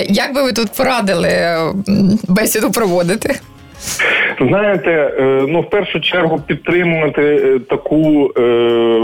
як 0.09 0.35
би 0.35 0.43
ви 0.43 0.53
тут 0.53 0.73
порадили? 0.73 1.32
Бесіду 2.29 2.71
проводити? 2.71 3.41
Знаєте, 4.41 4.91
е, 4.91 5.23
ну 5.49 5.61
в 5.61 5.71
першу 5.71 6.01
чергу 6.01 6.41
підтримувати 6.47 7.23
е, 7.23 7.59
таку 7.59 8.33
е, 8.39 9.01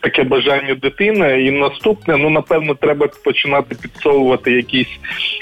таке 0.00 0.22
бажання 0.22 0.74
дитини, 0.74 1.42
і 1.42 1.50
наступне, 1.50 2.16
ну 2.16 2.30
напевно, 2.30 2.74
треба 2.74 3.08
починати 3.24 3.76
підсовувати 3.82 4.52
якісь 4.52 5.00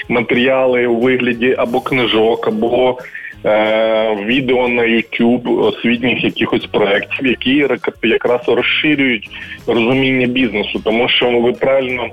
матеріали 0.09 0.87
у 0.87 0.99
вигляді 0.99 1.55
або 1.57 1.81
книжок, 1.81 2.47
або 2.47 2.97
е, 3.45 4.15
відео 4.25 4.67
на 4.67 4.83
YouTube, 4.83 5.59
освітніх 5.63 6.23
якихось 6.23 6.65
проєктів, 6.65 7.27
які 7.27 7.67
якраз 8.03 8.41
розширюють 8.47 9.29
розуміння 9.67 10.27
бізнесу, 10.27 10.81
тому 10.83 11.09
що 11.09 11.39
ви 11.39 11.53
правильно 11.53 12.07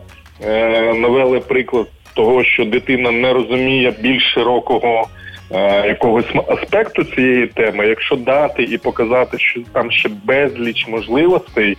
е, 0.44 0.94
навели 0.94 1.40
приклад 1.40 1.86
того, 2.16 2.44
що 2.44 2.64
дитина 2.64 3.10
не 3.10 3.32
розуміє 3.32 3.94
більш 4.00 4.32
широкого 4.34 5.08
е, 5.50 5.88
якогось 5.88 6.24
аспекту 6.48 7.04
цієї 7.04 7.46
теми, 7.46 7.86
якщо 7.86 8.16
дати 8.16 8.62
і 8.62 8.78
показати, 8.78 9.38
що 9.38 9.60
там 9.72 9.90
ще 9.90 10.08
безліч 10.24 10.86
можливостей. 10.88 11.76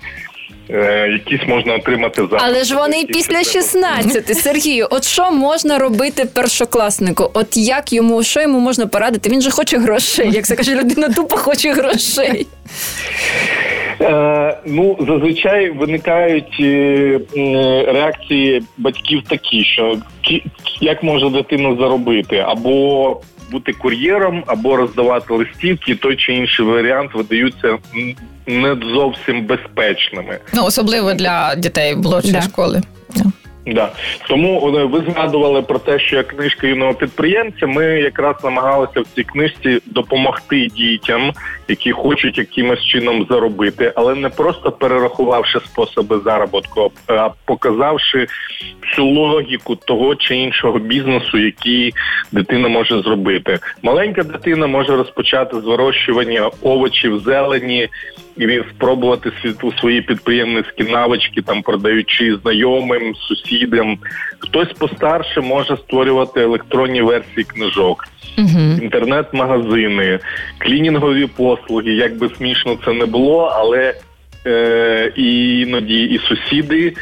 Е, 0.70 1.08
якісь 1.12 1.48
можна 1.48 1.76
отримати 1.76 2.28
за 2.32 2.38
але 2.42 2.64
ж 2.64 2.76
вони 2.76 3.06
після 3.06 3.44
16, 3.44 4.38
Сергію. 4.38 4.88
От 4.92 5.04
що 5.04 5.32
можна 5.32 5.78
робити 5.78 6.26
першокласнику? 6.26 7.32
От 7.34 7.58
як 7.58 7.94
йому 7.94 8.24
що 8.24 8.42
йому 8.42 8.60
можна 8.60 8.88
порадити? 8.88 9.30
Він 9.30 9.42
же 9.42 9.52
хоче 9.52 9.78
грошей. 9.78 10.32
Як 10.32 10.46
це 10.46 10.56
каже 10.56 10.76
людина, 10.76 11.10
тупо 11.10 11.38
хоче 11.38 11.74
грошей. 11.74 12.48
Е, 14.02 14.58
ну 14.66 14.98
зазвичай 15.00 15.70
виникають 15.70 16.58
е, 16.60 17.20
реакції 17.88 18.64
батьків 18.78 19.22
такі, 19.28 19.64
що 19.64 19.98
як 20.82 21.04
може 21.04 21.30
дитина 21.30 21.76
заробити, 21.80 22.38
або 22.38 23.22
бути 23.52 23.74
кур'єром, 23.74 24.44
або 24.48 24.76
роздавати 24.76 25.34
листівки, 25.34 25.96
той 25.96 26.16
чи 26.16 26.34
інший 26.34 26.66
варіант 26.66 27.12
видаються 27.14 27.78
не 28.48 28.76
зовсім 28.94 29.46
безпечними. 29.46 30.40
Ну 30.54 30.66
особливо 30.66 31.14
для 31.14 31.56
дітей 31.56 31.96
молодшої 31.96 32.34
да. 32.34 32.42
школи. 32.42 32.82
Да. 33.66 33.92
Тому 34.28 34.76
е, 34.78 34.84
ви 34.84 35.04
згадували 35.12 35.62
про 35.62 35.80
те, 35.80 36.00
що 36.00 36.16
як 36.16 36.28
книжка 36.28 36.68
юного 36.68 36.94
підприємця, 36.94 37.68
ми 37.68 37.86
якраз 37.86 38.36
намагалися 38.44 39.02
в 39.02 39.06
цій 39.16 39.24
книжці 39.24 39.80
допомогти 39.86 40.68
дітям, 40.68 41.34
які 41.68 41.92
хочуть 41.92 42.38
якимось 42.38 42.84
чином 42.84 43.28
заробити, 43.30 43.94
але 43.96 44.16
не 44.16 44.30
просто 44.30 44.72
перерахувавши 44.72 45.60
способи 45.60 46.20
заробітку, 46.26 46.92
а 47.08 47.30
показавши 47.46 48.28
всю 48.82 49.08
логіку 49.08 49.76
того 49.76 50.16
чи 50.16 50.36
іншого 50.36 50.80
бізнесу, 50.80 51.38
який 51.38 51.94
дитина 52.32 52.68
може 52.68 53.02
зробити. 53.02 53.60
Маленька 53.84 54.24
дитина 54.24 54.68
може 54.68 54.96
розпочати 54.96 55.62
з 55.62 55.64
вирощування 55.64 56.50
овочів, 56.62 57.20
зелені 57.20 57.90
і 58.38 58.64
спробувати 58.76 59.32
у 59.62 59.72
свої 59.72 60.02
підприємницькі 60.02 60.84
навички, 60.84 61.42
там 61.42 61.62
продаючи 61.62 62.36
знайомим, 62.36 63.16
сусідам. 63.16 63.98
Хтось 64.40 64.74
постарше 64.74 65.42
може 65.42 65.78
створювати 65.78 66.42
електронні 66.42 67.02
версії 67.02 67.44
книжок, 67.44 68.08
uh 68.38 68.84
інтернет-магазини, 68.84 70.20
клінінгові 70.58 71.28
послуги. 71.28 71.92
Як 71.92 72.18
би 72.18 72.30
смішно 72.38 72.78
це 72.86 72.94
не 72.94 73.06
було, 73.06 73.54
але 73.56 73.94
е, 74.46 75.12
іноді 75.16 76.04
і 76.04 76.18
сусіди. 76.18 76.94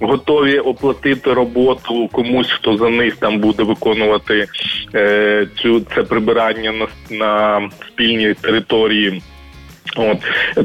Готові 0.00 0.58
оплатити 0.58 1.32
роботу 1.32 2.08
комусь, 2.12 2.52
хто 2.52 2.76
за 2.76 2.88
них 2.88 3.16
там 3.16 3.38
буде 3.38 3.62
виконувати 3.62 4.46
е, 4.94 5.46
цю 5.56 5.80
це 5.80 6.02
прибирання 6.02 6.72
на 6.72 6.86
на 7.10 7.62
спільній 7.88 8.34
території. 8.34 9.22
От 9.96 10.18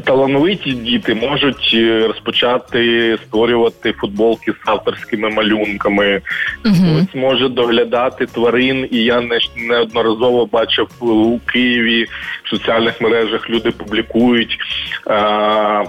талановиті 0.04 0.72
діти 0.72 1.14
можуть 1.14 1.70
е, 1.74 2.06
розпочати 2.06 3.18
створювати 3.26 3.92
футболки 3.92 4.52
з 4.52 4.68
авторськими 4.68 5.30
малюнками. 5.30 6.20
uh 6.64 7.02
Ось 7.02 7.14
може 7.14 7.48
доглядати 7.48 8.26
тварин, 8.26 8.88
і 8.90 8.98
я 8.98 9.20
не 9.20 9.38
неодноразово 9.56 10.46
бачив 10.46 10.88
у 11.00 11.38
Києві 11.38 12.06
в 12.44 12.48
соціальних 12.48 13.00
мережах. 13.00 13.50
Люди 13.50 13.70
публікують 13.70 14.58
а, 15.06 15.84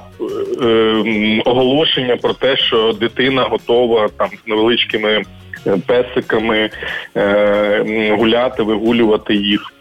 е, 0.62 1.42
оголошення 1.46 2.18
про 2.18 2.34
те, 2.34 2.58
що 2.58 2.94
дитина 3.00 3.44
готова 3.44 4.10
там 4.18 4.30
з 4.46 4.48
невеличкими 4.48 5.24
е, 5.68 5.78
песиками 5.88 6.70
е, 7.18 8.16
гуляти, 8.18 8.64
вигулювати 8.64 9.36
їх. 9.36 9.72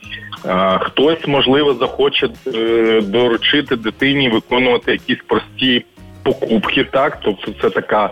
Хтось, 0.80 1.26
можливо, 1.26 1.74
захоче 1.74 2.28
е, 2.46 3.00
доручити 3.00 3.76
дитині 3.76 4.28
виконувати 4.28 4.92
якісь 4.92 5.18
прості 5.26 5.84
покупки, 6.22 6.84
так 6.84 7.18
тобто 7.22 7.52
це 7.62 7.70
така 7.70 8.10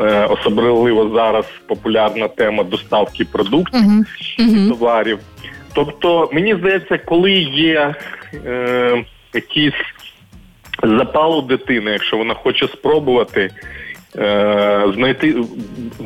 е, 0.00 0.26
особливо 0.26 1.16
зараз 1.16 1.44
популярна 1.66 2.28
тема 2.28 2.64
доставки 2.64 3.24
продуктів 3.24 3.80
uh-huh. 3.80 4.68
товарів. 4.68 5.18
Тобто, 5.72 6.30
мені 6.32 6.54
здається, 6.54 6.98
коли 6.98 7.32
є 7.32 7.94
е, 8.46 9.04
якийсь 9.34 9.74
запал 10.82 11.38
у 11.38 11.42
дитини, 11.42 11.90
якщо 11.90 12.16
вона 12.16 12.34
хоче 12.34 12.68
спробувати, 12.68 13.50
знайти 14.94 15.34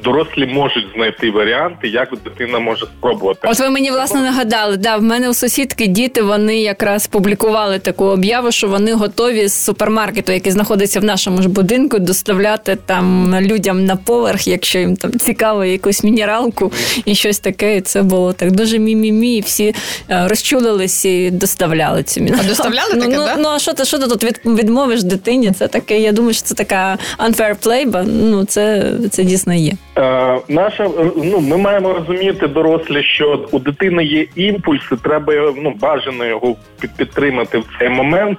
дорослі 0.05 0.47
можуть 0.47 0.87
знайти 0.95 1.31
варіанти, 1.31 1.89
як 1.89 2.09
дитина 2.25 2.59
може 2.59 2.87
спробувати. 2.87 3.49
От 3.51 3.61
ви 3.61 3.71
мені 3.71 3.91
власне 3.91 4.21
нагадали, 4.21 4.77
да, 4.77 4.97
в 4.97 5.03
мене 5.03 5.31
у 5.31 5.35
сусідки 5.35 5.87
діти 5.87 6.23
вони 6.23 6.61
якраз 6.61 7.07
публікували 7.07 7.79
таку 7.79 8.05
об'яву, 8.05 8.53
що 8.53 8.69
вони 8.69 8.95
готові 8.95 9.49
з 9.49 9.65
супермаркету, 9.65 10.33
який 10.33 10.53
знаходиться 10.53 11.01
в 11.01 11.05
нашому 11.05 11.43
ж 11.43 11.49
будинку, 11.49 11.99
доставляти 11.99 12.79
там 12.87 13.37
людям 13.41 13.85
на 13.85 13.97
поверх, 13.97 14.49
якщо 14.49 14.79
їм 14.79 14.97
там 14.97 15.19
цікаво 15.19 15.65
якусь 15.65 16.05
мінералку 16.05 16.73
і 17.05 17.15
щось 17.15 17.39
таке. 17.39 17.77
І 17.77 17.81
Це 17.81 18.03
було 18.03 18.33
так 18.33 18.51
дуже 18.51 18.79
мі-мі-мі, 18.79 19.37
і 19.37 19.41
всі 19.41 19.75
е, 20.11 20.29
розчулились 20.29 21.05
і 21.05 21.31
доставляли 21.31 22.03
цю 22.03 22.21
мінералку. 22.21 22.47
А 22.47 22.49
доставляли 22.49 22.95
таке, 22.95 23.17
ну, 23.17 23.25
да? 23.25 23.37
ну 23.39 23.49
а 23.49 23.59
що 23.59 23.73
ти 23.73 23.85
що 23.85 23.99
ти 23.99 24.07
тут 24.07 24.25
від, 24.25 24.41
відмовиш 24.47 25.03
дитині? 25.03 25.53
Це 25.59 25.69
таке. 25.69 26.01
Я 26.01 26.13
думаю, 26.13 26.35
що 26.35 26.43
це 26.43 26.55
така 26.55 26.99
unfair 27.19 27.57
play, 27.67 27.91
треба. 27.95 28.11
Ну 28.13 28.45
це 28.45 28.93
це 29.11 29.25
дійсно 29.25 29.55
є. 29.55 29.73
Е, 29.99 30.39
Наша 30.49 30.91
ну 31.17 31.41
ми 31.41 31.57
маємо 31.57 31.93
розуміти 31.93 32.47
дорослі, 32.47 33.03
що 33.03 33.49
у 33.51 33.59
дитини 33.59 34.05
є 34.05 34.27
імпульси. 34.37 34.97
Треба 35.03 35.33
ну 35.63 35.75
бажано 35.81 36.25
його 36.25 36.57
підтримати 36.97 37.59
в 37.59 37.65
цей 37.79 37.89
момент. 37.89 38.39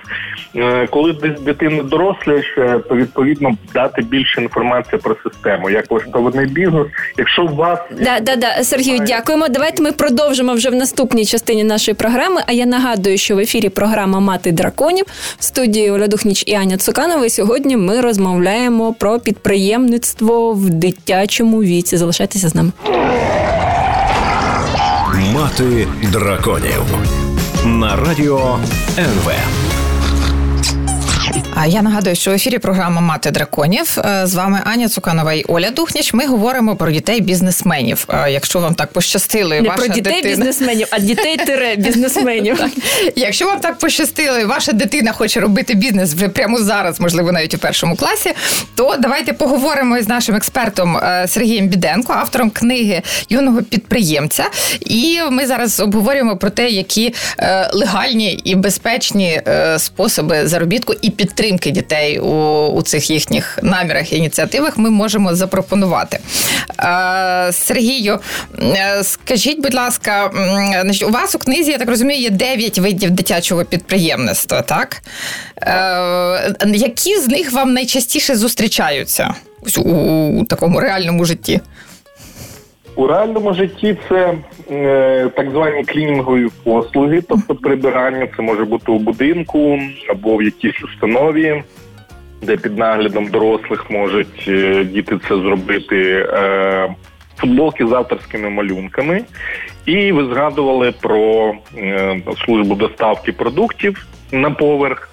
Е, 0.55 0.87
коли 0.87 1.13
дитина 1.45 1.83
доросліше, 1.83 2.79
то 2.89 2.95
відповідно 2.95 3.57
дати 3.73 4.01
більше 4.01 4.41
інформації 4.41 5.01
про 5.03 5.15
систему, 5.23 5.69
як 5.69 5.91
влаштований 5.91 6.45
бізнес. 6.45 6.87
Якщо 7.17 7.43
у 7.45 7.55
вас 7.55 7.79
да, 8.01 8.19
да, 8.19 8.35
да, 8.35 8.63
Сергію, 8.63 8.99
дякуємо. 8.99 9.47
Давайте 9.47 9.83
ми 9.83 9.91
продовжимо 9.91 10.53
вже 10.53 10.69
в 10.69 10.75
наступній 10.75 11.25
частині 11.25 11.63
нашої 11.63 11.95
програми. 11.95 12.41
А 12.47 12.51
я 12.51 12.65
нагадую, 12.65 13.17
що 13.17 13.35
в 13.35 13.39
ефірі 13.39 13.69
програма 13.69 14.19
Мати 14.19 14.51
драконів 14.51 15.05
в 15.39 15.43
студії 15.43 15.91
Оля 15.91 16.07
Духніч 16.07 16.43
і 16.47 16.53
Аня 16.53 16.77
Цуканова. 16.77 17.29
Сьогодні 17.29 17.77
ми 17.77 18.01
розмовляємо 18.01 18.93
про 18.93 19.19
підприємництво 19.45 20.53
в 20.53 20.69
дитячому 20.69 21.61
віці. 21.63 21.97
Залишайтеся 21.97 22.49
з 22.49 22.55
нами. 22.55 22.71
Мати 25.33 25.87
драконів 26.11 26.83
на 27.65 27.95
радіо 27.95 28.59
НВ. 28.97 29.31
Я 31.67 31.81
нагадую, 31.81 32.15
що 32.15 32.31
в 32.31 32.33
ефірі 32.33 32.59
програма 32.59 33.01
Мати 33.01 33.31
драконів 33.31 33.97
з 34.23 34.33
вами 34.33 34.61
Аня 34.65 34.89
Цуканова 34.89 35.33
і 35.33 35.43
Оля 35.47 35.69
Духніч. 35.71 36.13
Ми 36.13 36.27
говоримо 36.27 36.75
про 36.75 36.91
дітей 36.91 37.21
бізнесменів. 37.21 38.07
Якщо 38.29 38.59
вам 38.59 38.75
так 38.75 38.91
пощастило, 38.91 39.49
Не 39.49 39.61
ваша 39.61 39.75
про 39.77 39.87
дітей 39.87 40.13
дитина... 40.13 40.35
бізнесменів, 40.35 40.87
а 40.91 40.99
дітей 40.99 41.37
тире 41.37 41.75
бізнесменів. 41.75 42.59
Якщо 43.15 43.45
вам 43.45 43.59
так 43.59 43.77
пощастило, 43.79 44.39
і 44.39 44.45
ваша 44.45 44.71
дитина 44.71 45.11
хоче 45.11 45.39
робити 45.39 45.73
бізнес 45.73 46.13
вже 46.13 46.29
прямо 46.29 46.59
зараз, 46.59 46.99
можливо, 46.99 47.31
навіть 47.31 47.53
у 47.53 47.57
першому 47.57 47.95
класі, 47.95 48.31
то 48.75 48.95
давайте 48.99 49.33
поговоримо 49.33 49.97
із 49.97 50.07
нашим 50.07 50.35
експертом 50.35 50.99
Сергієм 51.27 51.67
Біденко, 51.67 52.13
автором 52.13 52.49
книги 52.49 53.01
юного 53.29 53.63
підприємця. 53.63 54.43
І 54.79 55.19
ми 55.31 55.47
зараз 55.47 55.79
обговорюємо 55.79 56.37
про 56.37 56.49
те, 56.49 56.69
які 56.69 57.13
легальні 57.73 58.31
і 58.43 58.55
безпечні 58.55 59.41
способи 59.77 60.47
заробітку 60.47 60.93
і 61.01 61.09
підтримки 61.09 61.24
дітей 61.71 62.19
у, 62.19 62.27
у 62.67 62.81
цих 62.81 63.09
їхніх 63.09 63.59
намірах 63.61 64.13
і 64.13 64.17
ініціативах 64.17 64.77
ми 64.77 64.89
можемо 64.89 65.35
запропонувати. 65.35 66.19
Сергію, 67.51 68.19
скажіть, 69.03 69.61
будь 69.61 69.73
ласка, 69.73 70.31
у 71.07 71.11
вас 71.11 71.35
у 71.35 71.39
книзі, 71.39 71.71
я 71.71 71.77
так 71.77 71.89
розумію, 71.89 72.21
є 72.21 72.29
9 72.29 72.79
видів 72.79 73.11
дитячого 73.11 73.65
підприємництва, 73.65 74.61
так? 74.61 75.01
Які 76.65 77.19
з 77.19 77.27
них 77.27 77.51
вам 77.51 77.73
найчастіше 77.73 78.35
зустрічаються 78.35 79.33
у 79.77 80.45
такому 80.49 80.79
реальному 80.79 81.25
житті? 81.25 81.61
У 82.95 83.07
реальному 83.07 83.53
житті 83.53 83.97
це 84.09 84.33
е, 84.71 85.29
так 85.35 85.51
звані 85.51 85.83
клінінгові 85.83 86.47
послуги, 86.63 87.21
тобто 87.29 87.55
прибирання, 87.55 88.27
це 88.37 88.41
може 88.41 88.65
бути 88.65 88.91
у 88.91 88.99
будинку 88.99 89.79
або 90.09 90.37
в 90.37 90.43
якійсь 90.43 90.83
установі, 90.83 91.63
де 92.41 92.57
під 92.57 92.77
наглядом 92.77 93.27
дорослих 93.27 93.89
можуть 93.89 94.45
е, 94.47 94.83
діти 94.83 95.19
це 95.27 95.35
зробити. 95.35 96.27
Е, 96.33 96.95
Футболки 97.37 97.87
з 97.87 97.91
авторськими 97.91 98.49
малюнками, 98.49 99.21
і 99.85 100.11
ви 100.11 100.25
згадували 100.25 100.93
про 101.01 101.53
е, 101.77 102.21
службу 102.45 102.75
доставки 102.75 103.31
продуктів 103.31 104.07
на 104.31 104.51
поверх. 104.51 105.09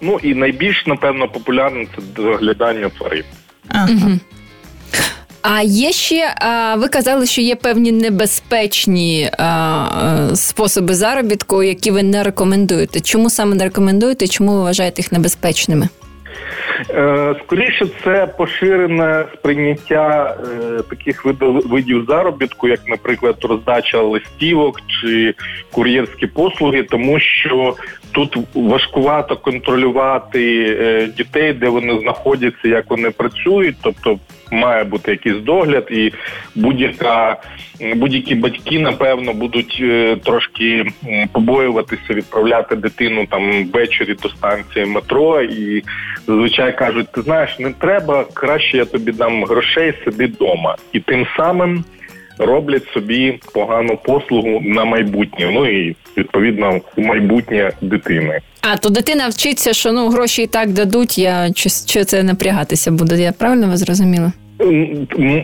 Ну 0.00 0.18
і 0.22 0.34
найбільш 0.34 0.86
напевно 0.86 1.28
популярне 1.28 1.86
це 1.96 2.22
доглядання 2.22 2.88
тварин. 2.88 3.24
Ага. 3.68 4.18
А 5.48 5.62
є 5.62 5.92
ще 5.92 6.34
ви 6.76 6.88
казали, 6.88 7.26
що 7.26 7.40
є 7.40 7.56
певні 7.56 7.92
небезпечні 7.92 9.30
способи 10.34 10.94
заробітку, 10.94 11.62
які 11.62 11.90
ви 11.90 12.02
не 12.02 12.22
рекомендуєте. 12.22 13.00
Чому 13.00 13.30
саме 13.30 13.56
не 13.56 13.64
рекомендуєте? 13.64 14.26
Чому 14.28 14.52
ви 14.52 14.62
вважаєте 14.62 15.02
їх 15.02 15.12
небезпечними? 15.12 15.88
Е, 16.90 17.34
скоріше, 17.44 17.86
це 18.04 18.26
поширене 18.26 19.24
сприйняття 19.34 20.36
е, 20.40 20.82
таких 20.90 21.24
видів 21.44 22.04
заробітку, 22.08 22.68
як, 22.68 22.80
наприклад, 22.86 23.36
роздача 23.42 24.02
листівок 24.02 24.80
чи 24.86 25.34
кур'єрські 25.72 26.26
послуги, 26.26 26.82
тому 26.82 27.20
що 27.20 27.74
тут 28.12 28.38
важкувато 28.54 29.36
контролювати 29.36 30.76
е, 30.80 31.08
дітей, 31.16 31.52
де 31.52 31.68
вони 31.68 31.98
знаходяться, 32.02 32.68
як 32.68 32.90
вони 32.90 33.10
працюють, 33.10 33.76
тобто 33.82 34.18
має 34.50 34.84
бути 34.84 35.10
якийсь 35.10 35.36
догляд, 35.36 35.88
і 35.90 36.12
будь-яка 36.54 37.36
будь-які 37.96 38.34
батьки 38.34 38.78
напевно 38.78 39.32
будуть 39.32 39.78
е, 39.80 40.16
трошки 40.24 40.86
побоюватися 41.32 42.14
відправляти 42.14 42.76
дитину 42.76 43.26
там 43.26 43.64
ввечері 43.64 44.14
до 44.22 44.28
станції 44.28 44.86
метро, 44.86 45.42
і 45.42 45.82
зазвичай 46.26 46.78
кажуть: 46.78 47.12
ти 47.12 47.22
знаєш, 47.22 47.58
не 47.58 47.70
треба 47.70 48.24
краще 48.34 48.76
я 48.76 48.84
тобі 48.84 49.12
дам 49.12 49.44
грошей, 49.44 49.94
сиди 50.04 50.26
вдома. 50.26 50.76
і 50.92 51.00
тим 51.00 51.26
самим. 51.36 51.84
Роблять 52.38 52.84
собі 52.94 53.40
погану 53.54 53.96
послугу 53.96 54.60
на 54.64 54.84
майбутнє, 54.84 55.50
ну 55.52 55.66
і 55.66 55.96
відповідно 56.16 56.80
у 56.96 57.00
майбутнє 57.00 57.72
дитини. 57.80 58.40
А 58.60 58.76
то 58.76 58.88
дитина 58.88 59.28
вчиться, 59.28 59.72
що 59.72 59.92
ну 59.92 60.08
гроші 60.08 60.42
і 60.42 60.46
так 60.46 60.72
дадуть. 60.72 61.18
Я 61.18 61.52
чи, 61.52 61.68
чи 61.86 62.04
це 62.04 62.22
напрягатися 62.22 62.90
буде? 62.90 63.22
Я 63.22 63.32
правильно 63.32 63.66
вас 63.66 63.80
зрозуміла? 63.80 64.32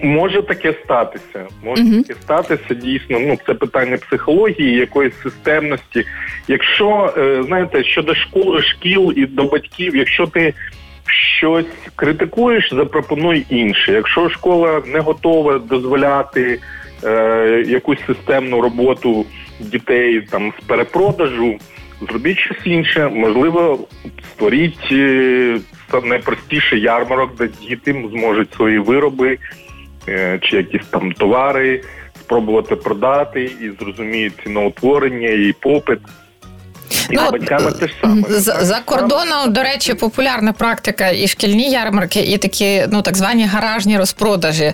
Може 0.03 0.43
таке 0.43 0.75
статися. 0.85 1.47
Може 1.65 1.83
uh-huh. 1.83 2.03
таке 2.03 2.21
статися 2.23 2.75
дійсно. 2.75 3.21
Ну 3.21 3.39
це 3.47 3.55
питання 3.55 3.97
психології, 3.97 4.77
якоїсь 4.77 5.15
системності. 5.23 6.05
Якщо 6.49 7.15
е, 7.17 7.43
знаєте, 7.47 7.85
щодо 7.85 8.15
школ 8.15 8.61
шкіл 8.61 9.13
і 9.17 9.27
до 9.27 9.45
батьків, 9.45 9.97
якщо 9.97 10.27
ти 10.27 10.55
щось 11.07 11.67
критикуєш, 11.97 12.73
запропонуй 12.73 13.47
інше. 13.51 13.93
Якщо 13.93 14.31
школа 14.31 14.83
не 14.87 15.01
готова 15.01 15.59
дозволяти 15.59 16.59
е, 17.05 17.65
якусь 17.67 17.99
системну 18.07 18.61
роботу 18.61 19.27
дітей 19.61 20.21
там 20.21 20.53
з 20.61 20.65
перепродажу, 20.65 21.59
зробіть 22.09 22.39
щось 22.39 22.67
інше. 22.67 23.09
Можливо, 23.09 23.79
створіть 24.33 24.89
е, 24.93 25.59
найпростіший 26.05 26.81
ярмарок, 26.81 27.37
де 27.37 27.49
діти 27.69 28.05
зможуть 28.13 28.55
свої 28.55 28.79
вироби 28.79 29.39
е, 30.09 30.39
чи 30.43 30.57
якісь 30.57 30.87
там 30.87 31.13
товари 31.13 31.83
спробувати 32.21 32.77
продати 32.77 33.45
і 33.45 33.71
зрозуміють 33.81 34.35
ціноутворення 34.45 35.29
і 35.29 35.55
попит. 35.61 35.99
І 37.11 37.15
ну, 37.17 37.31
батьками 37.31 37.73
теж 37.73 37.91
саме. 38.01 38.23
За, 38.29 38.65
за 38.65 38.79
кордоном, 38.85 39.53
до 39.53 39.63
речі, 39.63 39.95
популярна 39.95 40.53
практика 40.53 41.09
і 41.09 41.29
шкільні 41.29 41.71
ярмарки, 41.71 42.21
і 42.21 42.39
такі 42.39 42.87
ну 42.91 43.03
так 43.03 43.17
звані 43.17 43.47
гаражні 43.47 43.99
розпродажі. 43.99 44.73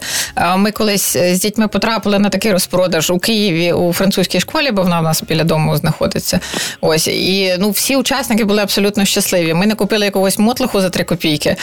Ми 0.57 0.71
колись 0.71 1.17
з 1.17 1.41
дітьми 1.41 1.69
потрапили 1.69 2.19
на 2.19 2.29
такий 2.29 2.53
розпродаж 2.53 3.11
у 3.11 3.19
Києві 3.19 3.73
у 3.73 3.93
французькій 3.93 4.41
школі, 4.41 4.71
бо 4.71 4.83
вона 4.83 5.01
в 5.01 5.03
нас 5.03 5.23
біля 5.23 5.45
дому 5.45 5.77
знаходиться. 5.77 6.41
Ось 6.81 7.09
і 7.09 7.57
ну 7.59 7.71
всі 7.71 7.97
учасники 7.97 8.45
були 8.45 8.63
абсолютно 8.63 9.05
щасливі. 9.05 9.55
Ми 9.55 9.67
не 9.67 9.75
купили 9.75 10.05
якогось 10.05 10.39
мотлуху 10.39 10.81
за 10.81 10.91
три 10.91 11.05
копійки. 11.05 11.57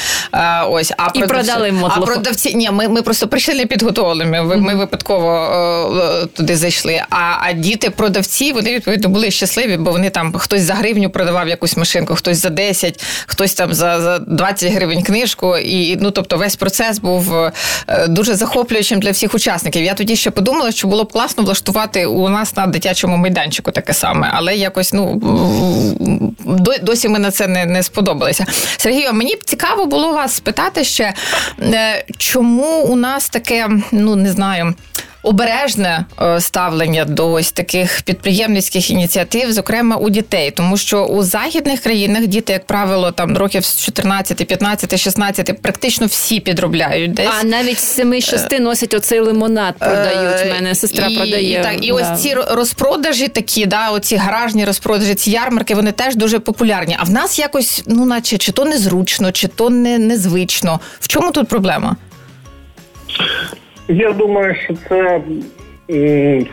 Ось 0.70 0.92
а 0.98 1.08
і 1.14 1.20
продавці, 1.20 1.52
продали 1.52 1.72
мотлуху. 1.72 2.02
А 2.04 2.06
продавці 2.06 2.56
ні, 2.56 2.72
ми 2.72 2.88
ми 2.88 3.02
просто 3.02 3.28
прийшли 3.28 3.54
непідготовленими. 3.54 4.44
Ми, 4.44 4.56
ми 4.58 4.76
випадково 4.76 6.28
туди 6.34 6.56
зайшли. 6.56 7.02
А 7.10 7.36
а 7.42 7.54
діти, 7.54 7.90
продавці, 7.90 8.54
вони 8.54 8.76
відповідно 8.76 9.10
були 9.10 9.32
щасливі, 9.32 9.78
бо 9.78 9.92
вони 9.92 10.10
там 10.10 10.32
хтось 10.46 10.62
за 10.62 10.74
гривню 10.74 11.10
продавав 11.10 11.48
якусь 11.48 11.78
машинку, 11.78 12.16
хтось 12.16 12.38
за 12.38 12.50
10, 12.50 13.04
хтось 13.26 13.54
там 13.54 13.74
за 13.74 14.02
за 14.02 14.20
20 14.20 14.74
гривень 14.74 15.04
книжку. 15.04 15.58
І 15.58 15.98
ну 16.02 16.12
тобто 16.12 16.38
весь 16.38 16.56
процес 16.56 17.00
був 17.00 17.36
е, 17.36 17.52
дуже 18.08 18.36
захоплюючим 18.36 19.00
для 19.00 19.12
всіх 19.12 19.34
учасників. 19.34 19.84
Я 19.84 19.94
тоді 19.94 20.16
ще 20.16 20.32
подумала, 20.32 20.72
що 20.72 20.88
було 20.88 21.04
б 21.04 21.12
класно 21.12 21.44
влаштувати 21.44 22.06
у 22.06 22.30
нас 22.30 22.56
на 22.56 22.68
дитячому 22.68 23.18
майданчику 23.18 23.72
таке 23.72 23.94
саме, 23.94 24.30
але 24.34 24.56
якось 24.56 24.94
ну 24.94 25.22
досі 26.82 27.10
ми 27.10 27.20
на 27.20 27.32
це 27.32 27.48
не 27.48 27.66
не 27.66 27.84
сподобалися. 27.84 28.46
Сергію, 28.78 29.14
мені 29.14 29.36
б 29.36 29.44
цікаво 29.44 29.86
було 29.86 30.14
вас 30.14 30.34
спитати 30.34 30.84
ще, 30.84 31.14
е, 31.62 32.06
чому 32.18 32.82
у 32.82 32.96
нас 32.96 33.30
таке, 33.30 33.70
ну 33.92 34.16
не 34.16 34.32
знаю 34.32 34.74
обережне 35.26 36.06
е, 36.22 36.42
ставлення 36.42 37.06
до 37.06 37.32
ось 37.32 37.52
таких 37.52 38.02
підприємницьких 38.02 38.92
ініціатив, 38.92 39.52
зокрема 39.52 39.96
у 39.96 40.10
дітей, 40.10 40.52
тому 40.52 40.78
що 40.78 41.06
у 41.06 41.24
західних 41.24 41.80
країнах 41.80 42.28
діти, 42.28 42.54
як 42.54 42.66
правило, 42.66 43.12
там 43.12 43.38
років 43.38 43.66
з 43.66 43.86
14, 43.86 44.48
15, 44.48 45.00
16 45.00 45.62
практично 45.62 46.08
всі 46.08 46.40
підробляють 46.40 47.14
десь. 47.14 47.30
А 47.42 47.44
навіть 47.44 47.80
з 47.80 48.00
7-6 48.00 48.60
носять 48.60 48.94
оцей 48.94 49.20
лимонад, 49.20 49.78
продають. 49.78 50.46
У 50.46 50.50
мене 50.50 50.76
сестра 50.76 51.08
і, 51.08 51.16
продає. 51.16 51.60
І, 51.60 51.64
так, 51.64 51.86
і 51.86 51.88
да. 51.88 51.94
ось 51.94 52.22
ці 52.22 52.34
розпродажі 52.34 53.28
такі, 53.28 53.66
да, 53.66 53.92
оці 53.92 54.16
гаражні 54.16 54.66
розпродажі, 54.66 55.16
ці 55.16 55.32
ярмарки, 55.32 55.76
вони 55.76 55.92
теж 55.92 56.16
дуже 56.16 56.40
популярні. 56.40 56.98
А 57.00 57.04
в 57.04 57.10
нас 57.10 57.40
якось, 57.40 57.84
ну 57.88 58.06
наче 58.06 58.38
чи 58.38 58.52
то 58.52 58.66
незручно, 58.66 59.32
чи 59.32 59.48
то 59.48 59.70
не 59.70 59.98
незвично. 59.98 60.80
В 61.00 61.08
чому 61.08 61.32
тут 61.32 61.48
проблема? 61.48 61.96
Я 63.88 64.12
думаю, 64.12 64.56
що 64.64 64.74
це 64.90 65.22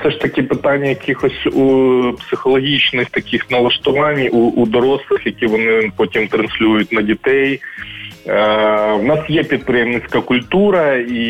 все 0.01 0.11
ж 0.11 0.21
таки 0.21 0.43
питання 0.43 0.87
якихось 0.87 1.47
у 1.47 2.13
психологічних 2.13 3.11
таких 3.11 3.51
налаштувань 3.51 4.29
у, 4.33 4.39
у 4.39 4.67
дорослих, 4.67 5.27
які 5.27 5.47
вони 5.47 5.93
потім 5.97 6.29
транслюють 6.29 6.93
на 6.93 7.03
дітей. 7.03 7.61
Е, 8.27 8.33
В 8.93 9.05
нас 9.05 9.19
є 9.29 9.45
підприємницька 9.45 10.21
культура 10.21 10.97
і 10.97 11.23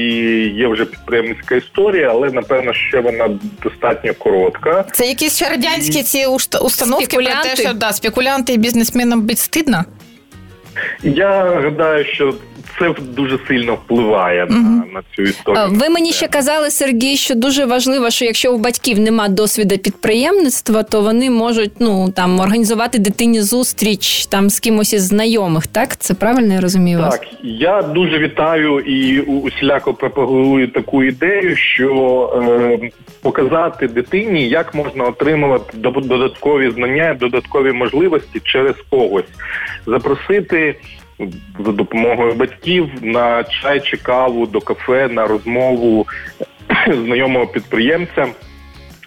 є 0.56 0.68
вже 0.68 0.84
підприємницька 0.84 1.54
історія, 1.54 2.10
але 2.10 2.30
напевно 2.30 2.74
ще 2.74 3.00
вона 3.00 3.38
достатньо 3.62 4.14
коротка. 4.14 4.84
Це 4.92 5.06
якісь 5.06 5.36
ще 5.36 5.48
радянські 5.48 6.02
ці 6.02 6.26
установки 6.62 7.16
про 7.16 7.24
те, 7.24 7.56
що 7.56 7.72
да, 7.72 7.92
спекулянти 7.92 8.52
і 8.52 8.58
бізнесменам 8.58 9.22
бить 9.22 9.38
стидно? 9.38 9.84
Я 11.02 11.44
гадаю, 11.44 12.04
що 12.04 12.34
це 12.78 12.94
дуже 13.00 13.38
сильно 13.48 13.74
впливає 13.74 14.44
угу. 14.44 14.54
на, 14.54 14.84
на 14.92 15.02
цю 15.16 15.22
історію. 15.22 15.68
Ви 15.70 15.88
мені 15.88 16.12
ще 16.12 16.28
казали, 16.28 16.70
Сергій, 16.70 17.16
що 17.16 17.34
дуже 17.34 17.64
важливо, 17.64 18.10
що 18.10 18.24
якщо 18.24 18.52
у 18.52 18.58
батьків 18.58 18.98
нема 18.98 19.28
досвіду 19.28 19.78
підприємництва, 19.78 20.82
то 20.82 21.00
вони 21.00 21.30
можуть 21.30 21.72
ну 21.78 22.12
там 22.16 22.40
організувати 22.40 22.98
дитині 22.98 23.40
зустріч 23.40 24.26
там 24.26 24.50
з 24.50 24.60
кимось 24.60 24.92
із 24.92 25.02
знайомих. 25.02 25.66
Так 25.66 25.96
це 25.96 26.14
правильно 26.14 26.54
я 26.54 26.60
розумію? 26.60 26.98
Так, 26.98 27.10
вас? 27.10 27.20
я 27.42 27.82
дуже 27.82 28.18
вітаю 28.18 28.80
і 28.80 29.20
усіляко 29.20 29.94
пропагую 29.94 30.68
таку 30.68 31.04
ідею, 31.04 31.56
що 31.56 31.90
е, 32.80 32.90
показати 33.22 33.88
дитині, 33.88 34.48
як 34.48 34.74
можна 34.74 35.04
отримувати 35.04 35.76
додаткові 35.76 36.70
знання, 36.70 37.16
додаткові 37.20 37.72
можливості 37.72 38.40
через 38.44 38.74
когось, 38.90 39.24
запросити 39.86 40.76
за 41.64 41.72
допомогою 41.72 42.34
батьків 42.34 42.88
на 43.02 43.44
чай 43.44 43.80
чи 43.80 43.96
каву 43.96 44.46
до 44.46 44.60
кафе 44.60 45.08
на 45.08 45.26
розмову 45.26 46.06
знайомого 46.86 47.46
підприємця. 47.46 48.26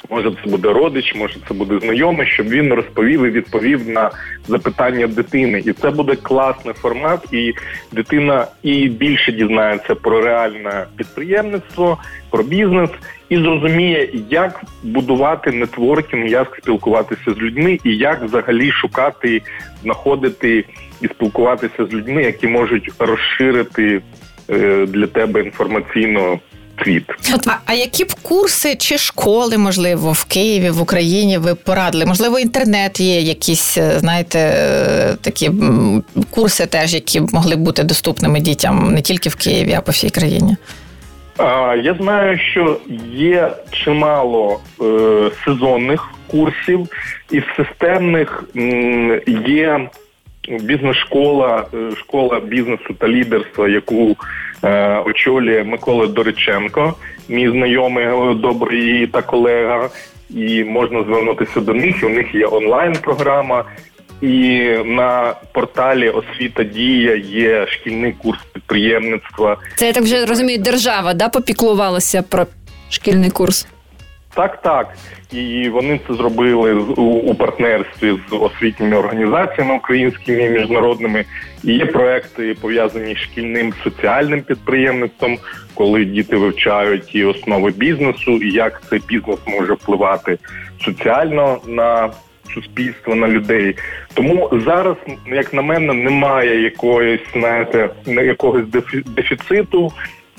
Може, 0.09 0.31
це 0.43 0.49
буде 0.49 0.73
родич, 0.73 1.15
може 1.15 1.35
це 1.47 1.53
буде 1.53 1.79
знайомий, 1.79 2.27
щоб 2.27 2.47
він 2.47 2.73
розповів 2.73 3.25
і 3.25 3.29
відповів 3.29 3.89
на 3.89 4.11
запитання 4.47 5.07
дитини. 5.07 5.63
І 5.65 5.73
це 5.73 5.91
буде 5.91 6.15
класний 6.15 6.73
формат, 6.73 7.33
і 7.33 7.53
дитина 7.91 8.47
і 8.63 8.89
більше 8.89 9.31
дізнається 9.31 9.95
про 9.95 10.21
реальне 10.21 10.85
підприємництво, 10.97 11.97
про 12.29 12.43
бізнес 12.43 12.89
і 13.29 13.37
зрозуміє, 13.37 14.09
як 14.29 14.61
будувати 14.83 15.51
нетворкінг, 15.51 16.27
як 16.27 16.57
спілкуватися 16.61 17.33
з 17.33 17.37
людьми, 17.37 17.79
і 17.83 17.97
як 17.97 18.23
взагалі 18.23 18.71
шукати, 18.71 19.41
знаходити 19.83 20.65
і 21.01 21.07
спілкуватися 21.07 21.85
з 21.85 21.93
людьми, 21.93 22.23
які 22.23 22.47
можуть 22.47 22.91
розширити 22.99 24.01
е, 24.49 24.85
для 24.85 25.07
тебе 25.07 25.43
інформаційно 25.43 26.39
світ. 26.83 27.03
А, 27.47 27.51
а 27.65 27.73
які 27.73 28.05
б 28.05 28.13
курси 28.21 28.75
чи 28.75 28.97
школи, 28.97 29.57
можливо, 29.57 30.11
в 30.11 30.23
Києві, 30.23 30.69
в 30.69 30.81
Україні 30.81 31.37
ви 31.37 31.55
порадили? 31.55 32.05
Можливо, 32.05 32.39
інтернет 32.39 32.99
є 32.99 33.21
якісь, 33.21 33.77
е, 33.77 33.99
знаєте, 33.99 34.39
е, 34.39 35.15
такі 35.21 35.51
курси, 36.29 36.65
теж 36.65 36.93
які 36.93 37.19
б 37.19 37.33
могли 37.33 37.55
бути 37.55 37.83
доступними 37.83 38.39
дітям 38.39 38.93
не 38.93 39.01
тільки 39.01 39.29
в 39.29 39.35
Києві, 39.35 39.73
а 39.73 39.81
по 39.81 39.91
всій 39.91 40.09
країні. 40.09 40.57
Я 41.83 41.95
знаю, 41.99 42.39
що 42.39 42.77
є 43.13 43.51
чимало 43.71 44.59
е, 44.81 45.29
сезонних 45.45 46.09
курсів, 46.27 46.87
і 47.31 47.41
системних 47.57 48.43
м, 48.55 49.21
є 49.47 49.89
бізнес-школа, 50.47 51.65
е, 51.73 51.95
школа 51.95 52.39
бізнесу 52.39 52.93
та 52.99 53.07
лідерства, 53.07 53.69
яку 53.69 54.15
е, 54.63 54.99
очолює 55.05 55.63
Микола 55.63 56.07
Дориченко, 56.07 56.93
мій 57.29 57.49
знайомий 57.49 58.05
е, 58.05 58.33
добрий 58.33 59.07
та 59.07 59.21
колега. 59.21 59.89
І 60.29 60.63
можна 60.63 61.03
звернутися 61.03 61.59
до 61.61 61.73
них. 61.73 61.95
У 62.03 62.09
них 62.09 62.35
є 62.35 62.47
онлайн-програма, 62.47 63.65
і 64.21 64.69
на 64.85 65.33
порталі 65.51 66.09
освіта 66.09 66.63
дія 66.63 67.15
є 67.15 67.67
шкільний 67.67 68.11
курс 68.11 68.39
підприємництва. 68.53 69.57
Це 69.75 69.87
я 69.87 69.93
так 69.93 70.03
вже 70.03 70.25
розумію, 70.25 70.59
держава 70.59 71.13
да 71.13 71.29
попіклувалася 71.29 72.21
про 72.21 72.45
шкільний 72.89 73.29
курс. 73.29 73.67
Так, 74.35 74.61
так. 74.61 74.93
І 75.31 75.69
вони 75.69 75.99
це 76.07 76.13
зробили 76.13 76.73
у 76.97 77.35
партнерстві 77.35 78.19
з 78.29 78.33
освітніми 78.33 78.97
організаціями 78.97 79.75
українськими 79.75 80.43
і 80.43 80.49
міжнародними. 80.49 81.25
І 81.63 81.73
Є 81.73 81.85
проекти 81.85 82.55
пов'язані 82.61 83.15
з 83.15 83.17
шкільним 83.17 83.73
соціальним 83.83 84.41
підприємництвом, 84.41 85.37
коли 85.73 86.05
діти 86.05 86.35
вивчають 86.35 87.15
і 87.15 87.25
основи 87.25 87.71
бізнесу, 87.71 88.31
і 88.31 88.51
як 88.51 88.81
цей 88.89 89.01
бізнес 89.07 89.39
може 89.47 89.73
впливати 89.73 90.37
соціально 90.85 91.57
на 91.67 92.09
суспільство, 92.53 93.15
на 93.15 93.27
людей. 93.27 93.75
Тому 94.13 94.49
зараз, 94.65 94.95
як 95.27 95.53
на 95.53 95.61
мене, 95.61 95.93
немає 95.93 96.61
якоїсь 96.61 97.21
знаєте, 97.33 97.89
якогось 98.05 98.65
дефіциту 99.05 99.91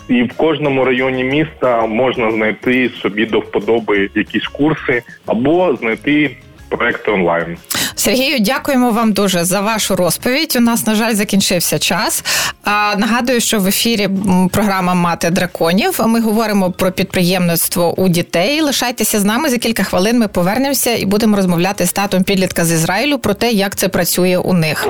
і 0.08 0.22
в 0.22 0.32
кожному 0.32 0.84
районі 0.84 1.24
міста 1.24 1.86
можна 1.86 2.30
знайти 2.30 2.88
собі 2.88 3.26
до 3.26 3.40
вподоби 3.40 4.10
якісь 4.14 4.46
курси 4.46 5.02
або 5.26 5.76
знайти 5.76 6.36
проекти 6.68 7.10
онлайн. 7.10 7.56
Сергію, 7.98 8.38
дякуємо 8.40 8.90
вам 8.90 9.12
дуже 9.12 9.44
за 9.44 9.60
вашу 9.60 9.96
розповідь. 9.96 10.54
У 10.56 10.60
нас, 10.60 10.86
на 10.86 10.94
жаль, 10.94 11.14
закінчився 11.14 11.78
час. 11.78 12.24
А 12.64 12.94
нагадую, 12.98 13.40
що 13.40 13.60
в 13.60 13.66
ефірі 13.66 14.08
програма 14.50 14.94
Мати 14.94 15.30
драконів. 15.30 16.00
Ми 16.06 16.20
говоримо 16.20 16.70
про 16.70 16.92
підприємництво 16.92 17.94
у 18.00 18.08
дітей. 18.08 18.60
Лишайтеся 18.60 19.20
з 19.20 19.24
нами 19.24 19.50
за 19.50 19.58
кілька 19.58 19.82
хвилин. 19.82 20.18
Ми 20.18 20.28
повернемося 20.28 20.94
і 20.94 21.04
будемо 21.06 21.36
розмовляти 21.36 21.86
з 21.86 21.92
татом 21.92 22.22
підлітка 22.22 22.64
з 22.64 22.72
Ізраїлю 22.72 23.18
про 23.18 23.34
те, 23.34 23.50
як 23.50 23.76
це 23.76 23.88
працює 23.88 24.38
у 24.38 24.52
них. 24.52 24.88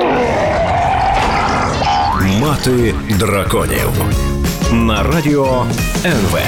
Мати 2.40 2.94
драконів 3.10 3.90
на 4.72 5.02
радіо 5.02 5.66
НВ. 6.04 6.38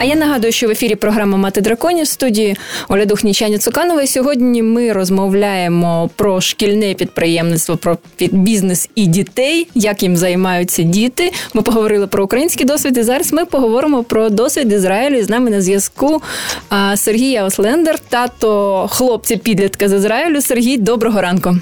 А 0.00 0.04
я 0.04 0.14
нагадую, 0.14 0.52
що 0.52 0.68
в 0.68 0.70
ефірі 0.70 0.94
програма 0.94 1.38
Мати 1.38 1.60
драконів 1.60 2.06
студії 2.06 2.56
Оля 2.88 3.04
Духнічані 3.04 3.58
Цуканова. 3.58 4.06
Сьогодні 4.06 4.62
ми 4.62 4.92
розмовляємо 4.92 6.10
про 6.16 6.40
шкільне 6.40 6.94
підприємництво, 6.94 7.76
про 7.76 7.98
бізнес 8.18 8.90
і 8.94 9.06
дітей, 9.06 9.68
як 9.74 10.02
їм 10.02 10.16
займаються 10.16 10.82
діти. 10.82 11.32
Ми 11.54 11.62
поговорили 11.62 12.06
про 12.06 12.24
український 12.24 12.66
досвід. 12.66 12.98
І 12.98 13.02
зараз 13.02 13.32
ми 13.32 13.44
поговоримо 13.44 14.02
про 14.02 14.28
досвід 14.28 14.72
Ізраїлю. 14.72 15.22
З 15.22 15.28
нами 15.28 15.50
на 15.50 15.62
зв'язку 15.62 16.22
Сергій 16.96 17.40
Ослендер, 17.40 17.98
тато 17.98 18.86
хлопця 18.90 19.36
підлітка 19.36 19.88
з 19.88 19.92
Ізраїлю. 19.92 20.40
Сергій, 20.40 20.76
доброго 20.76 21.20
ранку. 21.20 21.56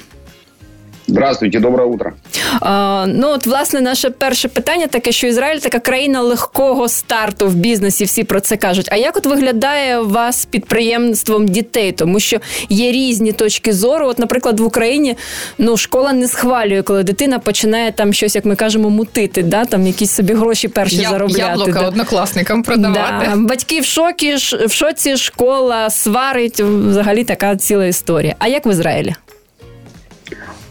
Здравствуйте, 1.08 1.60
доброе 1.60 1.86
утро. 1.86 2.12
А, 2.60 3.06
Ну 3.06 3.28
от 3.28 3.46
власне 3.46 3.80
наше 3.80 4.10
перше 4.10 4.48
питання 4.48 4.86
таке, 4.86 5.12
що 5.12 5.26
Ізраїль 5.26 5.58
така 5.58 5.78
країна 5.78 6.20
легкого 6.20 6.88
старту 6.88 7.48
в 7.48 7.54
бізнесі. 7.54 8.04
Всі 8.04 8.24
про 8.24 8.40
це 8.40 8.56
кажуть. 8.56 8.88
А 8.90 8.96
як 8.96 9.16
от 9.16 9.26
виглядає 9.26 9.98
у 9.98 10.08
вас 10.08 10.44
підприємством 10.44 11.48
дітей? 11.48 11.92
Тому 11.92 12.20
що 12.20 12.40
є 12.68 12.92
різні 12.92 13.32
точки 13.32 13.72
зору. 13.72 14.06
От, 14.06 14.18
наприклад, 14.18 14.60
в 14.60 14.64
Україні 14.64 15.16
ну 15.58 15.76
школа 15.76 16.12
не 16.12 16.28
схвалює, 16.28 16.82
коли 16.82 17.02
дитина 17.02 17.38
починає 17.38 17.92
там 17.92 18.12
щось, 18.12 18.34
як 18.34 18.44
ми 18.44 18.56
кажемо, 18.56 18.90
мутити, 18.90 19.42
да 19.42 19.64
там 19.64 19.86
якісь 19.86 20.10
собі 20.10 20.34
гроші 20.34 20.68
перші 20.68 20.96
Я, 20.96 21.10
заробляти. 21.10 21.40
Яблука 21.40 21.80
да. 21.80 21.88
однокласникам 21.88 22.62
продавати. 22.62 23.26
Да. 23.30 23.36
Батьки 23.36 23.80
в 23.80 23.84
шокі 23.84 24.34
в 24.66 24.70
шоці 24.70 25.16
школа 25.16 25.90
сварить. 25.90 26.60
Взагалі 26.60 27.24
така 27.24 27.56
ціла 27.56 27.86
історія. 27.86 28.34
А 28.38 28.48
як 28.48 28.66
в 28.66 28.70
Ізраїлі? 28.70 29.14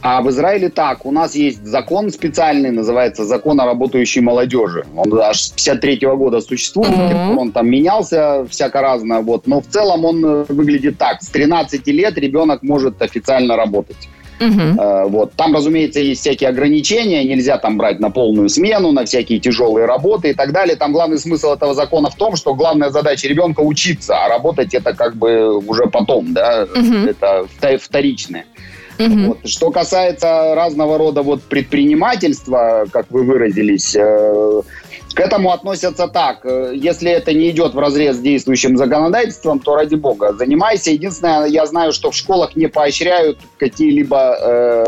А 0.08 0.22
в 0.22 0.30
Израиле 0.30 0.70
так, 0.70 1.04
у 1.04 1.12
нас 1.12 1.34
есть 1.34 1.66
закон 1.66 2.12
специальный, 2.12 2.70
называется 2.70 3.26
закон 3.26 3.60
о 3.60 3.66
работающей 3.66 4.22
молодежи. 4.22 4.86
Он 4.96 5.20
аж 5.20 5.42
с 5.42 5.50
53 5.50 5.98
-го 5.98 6.16
года 6.16 6.42
существует, 6.42 6.92
mm-hmm. 6.92 7.36
он 7.36 7.52
там 7.52 7.68
менялся 7.68 8.46
всяко 8.48 8.82
разно, 8.82 9.22
вот. 9.22 9.48
но 9.48 9.62
в 9.62 9.66
целом 9.66 10.06
он 10.06 10.24
э, 10.24 10.46
выглядит 10.50 11.00
так. 11.00 11.24
С 11.24 11.30
13 11.30 11.88
лет 11.88 12.20
ребенок 12.20 12.62
может 12.62 13.02
официально 13.02 13.56
работать. 13.56 14.08
Uh, 14.38 15.08
вот. 15.08 15.34
Там, 15.34 15.56
разумеется, 15.56 16.02
есть 16.02 16.22
всякие 16.22 16.50
ограничения, 16.50 17.24
нельзя 17.24 17.58
там 17.58 17.78
брать 17.78 18.00
на 18.00 18.10
полную 18.12 18.50
смену, 18.50 18.92
на 18.92 19.06
всякие 19.06 19.40
тяжелые 19.40 19.86
работы 19.86 20.32
и 20.32 20.34
так 20.34 20.52
далее. 20.52 20.76
Там 20.76 20.92
главный 20.92 21.18
смысл 21.18 21.54
этого 21.54 21.74
закона 21.74 22.10
в 22.10 22.16
том, 22.16 22.36
что 22.36 22.54
главная 22.54 22.90
задача 22.90 23.30
ребенка 23.30 23.62
учиться, 23.62 24.18
а 24.18 24.28
работать 24.28 24.74
это 24.74 24.94
как 24.94 25.16
бы 25.16 25.58
уже 25.58 25.88
потом, 25.88 26.34
да, 26.34 26.64
uh-huh. 26.64 27.10
это 27.10 27.48
вторичное. 27.80 28.44
Угу. 29.00 29.20
Вот. 29.28 29.38
Что 29.46 29.72
касается 29.72 30.56
разного 30.56 30.98
рода 30.98 31.22
вот 31.22 31.42
предпринимательства, 31.44 32.86
как 32.92 33.08
вы 33.10 33.24
выразились, 33.24 33.96
э, 33.96 34.62
к 35.14 35.20
этому 35.20 35.52
относятся 35.52 36.08
так. 36.08 36.46
Э, 36.46 36.74
если 36.74 37.12
это 37.12 37.34
не 37.34 37.50
идет 37.50 37.74
в 37.74 37.80
разрез 37.80 38.18
с 38.18 38.20
действующим 38.20 38.78
законодательством, 38.78 39.60
то 39.60 39.76
ради 39.76 39.96
бога, 39.96 40.34
занимайся. 40.34 40.92
Единственное, 40.92 41.46
я 41.46 41.66
знаю, 41.66 41.94
что 41.94 42.12
в 42.12 42.16
школах 42.16 42.56
не 42.56 42.68
поощряют 42.68 43.40
какие-либо 43.58 44.38
э, 44.40 44.86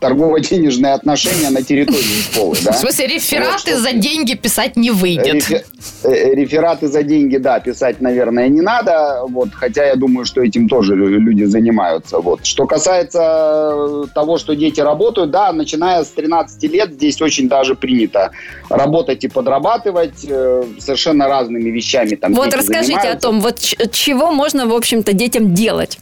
торгово-денежные 0.00 0.94
отношения 0.94 1.50
на 1.50 1.62
территории 1.62 2.22
школы. 2.22 2.56
Да? 2.64 2.72
В 2.72 2.76
смысле, 2.76 3.06
рефераты 3.06 3.74
вот, 3.74 3.80
за 3.80 3.92
деньги 3.92 4.34
писать 4.34 4.76
не 4.76 4.90
выйдет. 4.90 5.34
Рефер, 5.34 5.62
э, 6.04 6.34
рефераты 6.34 6.88
за 6.88 7.02
деньги, 7.02 7.36
да, 7.36 7.60
писать, 7.60 8.00
наверное, 8.00 8.48
не 8.48 8.62
надо. 8.62 9.22
Вот, 9.28 9.50
хотя 9.52 9.84
я 9.84 9.96
думаю, 9.96 10.24
что 10.24 10.42
этим 10.42 10.68
тоже 10.68 10.96
люди 10.96 11.44
занимаются. 11.44 12.18
Вот. 12.18 12.46
Что 12.46 12.66
касается 12.66 14.06
того, 14.14 14.38
что 14.38 14.56
дети 14.56 14.80
работают, 14.80 15.30
да, 15.30 15.52
начиная 15.52 16.02
с 16.02 16.08
13 16.08 16.62
лет 16.72 16.92
здесь 16.92 17.20
очень 17.20 17.48
даже 17.48 17.74
принято 17.74 18.30
работать 18.70 19.24
и 19.24 19.28
подрабатывать 19.28 20.24
э, 20.26 20.64
совершенно 20.78 21.28
разными 21.28 21.70
вещами. 21.70 22.14
Там 22.14 22.32
вот 22.34 22.54
расскажите 22.54 22.94
занимаются. 22.94 23.28
о 23.28 23.30
том, 23.30 23.40
вот 23.40 23.58
чего 23.92 24.32
можно, 24.32 24.66
в 24.66 24.74
общем-то, 24.74 25.12
детям 25.12 25.54
делать. 25.54 25.98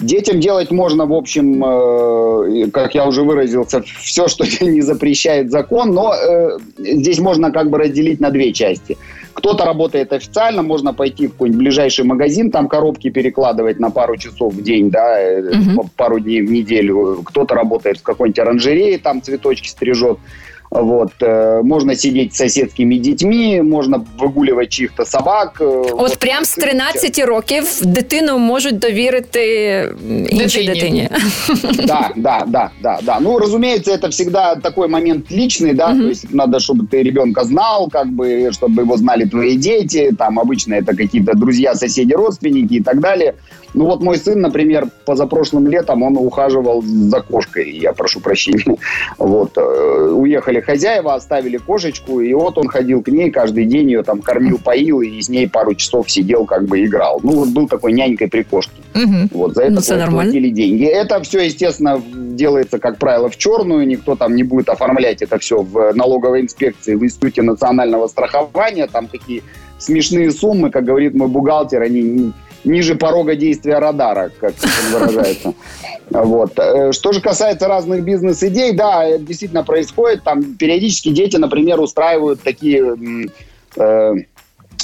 Детям 0.00 0.38
делать 0.38 0.70
можно, 0.70 1.06
в 1.06 1.12
общем, 1.12 1.64
э, 1.64 2.70
как 2.70 2.94
я 2.94 3.04
уже 3.06 3.22
выразился, 3.22 3.82
все, 4.00 4.28
что 4.28 4.44
не 4.64 4.80
запрещает 4.80 5.50
закон, 5.50 5.92
но 5.92 6.14
э, 6.14 6.58
здесь 6.78 7.18
можно 7.18 7.50
как 7.50 7.68
бы 7.68 7.78
разделить 7.78 8.20
на 8.20 8.30
две 8.30 8.52
части. 8.52 8.96
Кто-то 9.32 9.64
работает 9.64 10.12
официально, 10.12 10.62
можно 10.62 10.94
пойти 10.94 11.26
в 11.26 11.32
какой-нибудь 11.32 11.60
ближайший 11.60 12.04
магазин, 12.04 12.50
там 12.50 12.68
коробки 12.68 13.10
перекладывать 13.10 13.80
на 13.80 13.90
пару 13.90 14.16
часов 14.16 14.54
в 14.54 14.62
день, 14.62 14.90
да, 14.90 15.18
угу. 15.40 15.90
пару 15.96 16.20
дней 16.20 16.42
в 16.42 16.50
неделю. 16.50 17.22
Кто-то 17.24 17.54
работает 17.54 17.98
в 17.98 18.02
какой-нибудь 18.02 18.38
оранжерее, 18.38 18.98
там 18.98 19.20
цветочки 19.20 19.68
стрижет. 19.68 20.18
Вот. 20.73 21.11
Э, 21.21 21.61
можно 21.63 21.95
сидеть 21.95 22.33
с 22.33 22.37
соседскими 22.37 22.97
детьми, 22.97 23.61
можна 23.63 24.01
вигулювати 24.19 24.67
чиїх-то 24.67 25.05
собак. 25.05 25.57
Е, 25.61 25.65
От, 25.65 25.93
От 25.97 26.17
прям 26.17 26.45
з 26.45 26.55
13 26.55 27.19
років 27.19 27.81
дитину 27.83 28.37
можуть 28.37 28.79
довірити 28.79 29.43
іншій 30.29 30.67
дитині. 30.67 31.09
Да, 31.73 32.09
да, 32.15 32.43
да, 32.47 32.69
да, 32.81 32.99
да. 33.03 33.19
Ну, 33.19 33.37
разумеется, 33.37 33.91
это 33.91 34.09
всегда 34.09 34.55
такой 34.55 34.87
момент 34.87 35.31
личный, 35.31 35.73
да, 35.73 35.93
то 35.93 36.09
есть 36.09 36.33
надо, 36.33 36.57
чтобы 36.57 36.87
ты 36.91 37.03
ребенка 37.03 37.43
знал, 37.43 37.89
как 37.91 38.07
бы, 38.07 38.51
чтобы 38.51 38.81
его 38.81 38.97
знали 38.97 39.25
твои 39.25 39.57
дети, 39.57 40.11
там 40.17 40.39
обычно 40.39 40.73
это 40.73 40.95
какие-то 40.95 41.33
друзья, 41.33 41.75
соседи, 41.75 42.13
родственники 42.13 42.73
и 42.73 42.83
так 42.83 42.99
далее. 42.99 43.33
Ну 43.74 43.84
вот 43.84 44.02
мой 44.02 44.16
сын, 44.18 44.40
например, 44.40 44.88
позапрошлым 45.04 45.66
летом 45.66 46.02
он 46.02 46.16
ухаживал 46.16 46.82
за 46.82 47.20
кошкой, 47.20 47.70
я 47.70 47.92
прошу 47.92 48.20
прощения. 48.20 48.76
Вот. 49.18 49.56
Э, 49.56 50.10
уехали 50.12 50.60
хозяева, 50.60 51.14
оставили 51.14 51.58
кошечку, 51.58 52.20
и 52.20 52.32
вот 52.34 52.58
он 52.58 52.68
ходил 52.68 53.02
к 53.02 53.08
ней 53.08 53.30
каждый 53.30 53.66
день, 53.66 53.90
ее 53.90 54.02
там 54.02 54.20
кормил, 54.22 54.58
поил, 54.58 55.00
и 55.00 55.20
с 55.20 55.28
ней 55.28 55.48
пару 55.48 55.74
часов 55.74 56.10
сидел, 56.10 56.44
как 56.44 56.66
бы 56.66 56.84
играл. 56.84 57.20
Ну 57.22 57.32
вот 57.32 57.48
был 57.48 57.68
такой 57.68 57.92
нянькой 57.92 58.28
при 58.28 58.42
кошке. 58.42 58.72
Угу. 58.94 59.28
Вот 59.32 59.54
за 59.54 59.64
это 59.64 60.06
ну, 60.06 60.10
платили 60.10 60.50
деньги. 60.50 60.84
Это 60.84 61.22
все, 61.22 61.40
естественно, 61.40 62.02
делается, 62.38 62.78
как 62.78 62.98
правило, 62.98 63.28
в 63.28 63.36
черную, 63.36 63.86
никто 63.86 64.16
там 64.16 64.34
не 64.34 64.42
будет 64.42 64.68
оформлять 64.68 65.22
это 65.22 65.38
все 65.38 65.62
в 65.62 65.92
налоговой 65.94 66.42
инспекции, 66.42 66.94
в 66.94 67.04
Институте 67.04 67.42
национального 67.42 68.06
страхования, 68.06 68.86
там 68.86 69.06
такие 69.08 69.42
смешные 69.78 70.30
суммы, 70.30 70.70
как 70.70 70.84
говорит 70.84 71.14
мой 71.14 71.28
бухгалтер, 71.28 71.82
они 71.82 72.32
ниже 72.64 72.94
порога 72.94 73.36
действия 73.36 73.78
радара, 73.78 74.30
как 74.40 74.54
он 74.62 75.00
выражается. 75.00 75.54
Вот. 76.10 76.58
Э, 76.58 76.92
что 76.92 77.12
же 77.12 77.20
касается 77.20 77.68
разных 77.68 78.02
бизнес-идей, 78.02 78.72
да, 78.72 79.04
это 79.04 79.24
действительно 79.24 79.64
происходит. 79.64 80.24
Там 80.24 80.54
периодически 80.54 81.10
дети, 81.10 81.36
например, 81.36 81.80
устраивают 81.80 82.42
такие 82.42 82.96
э, 83.76 84.14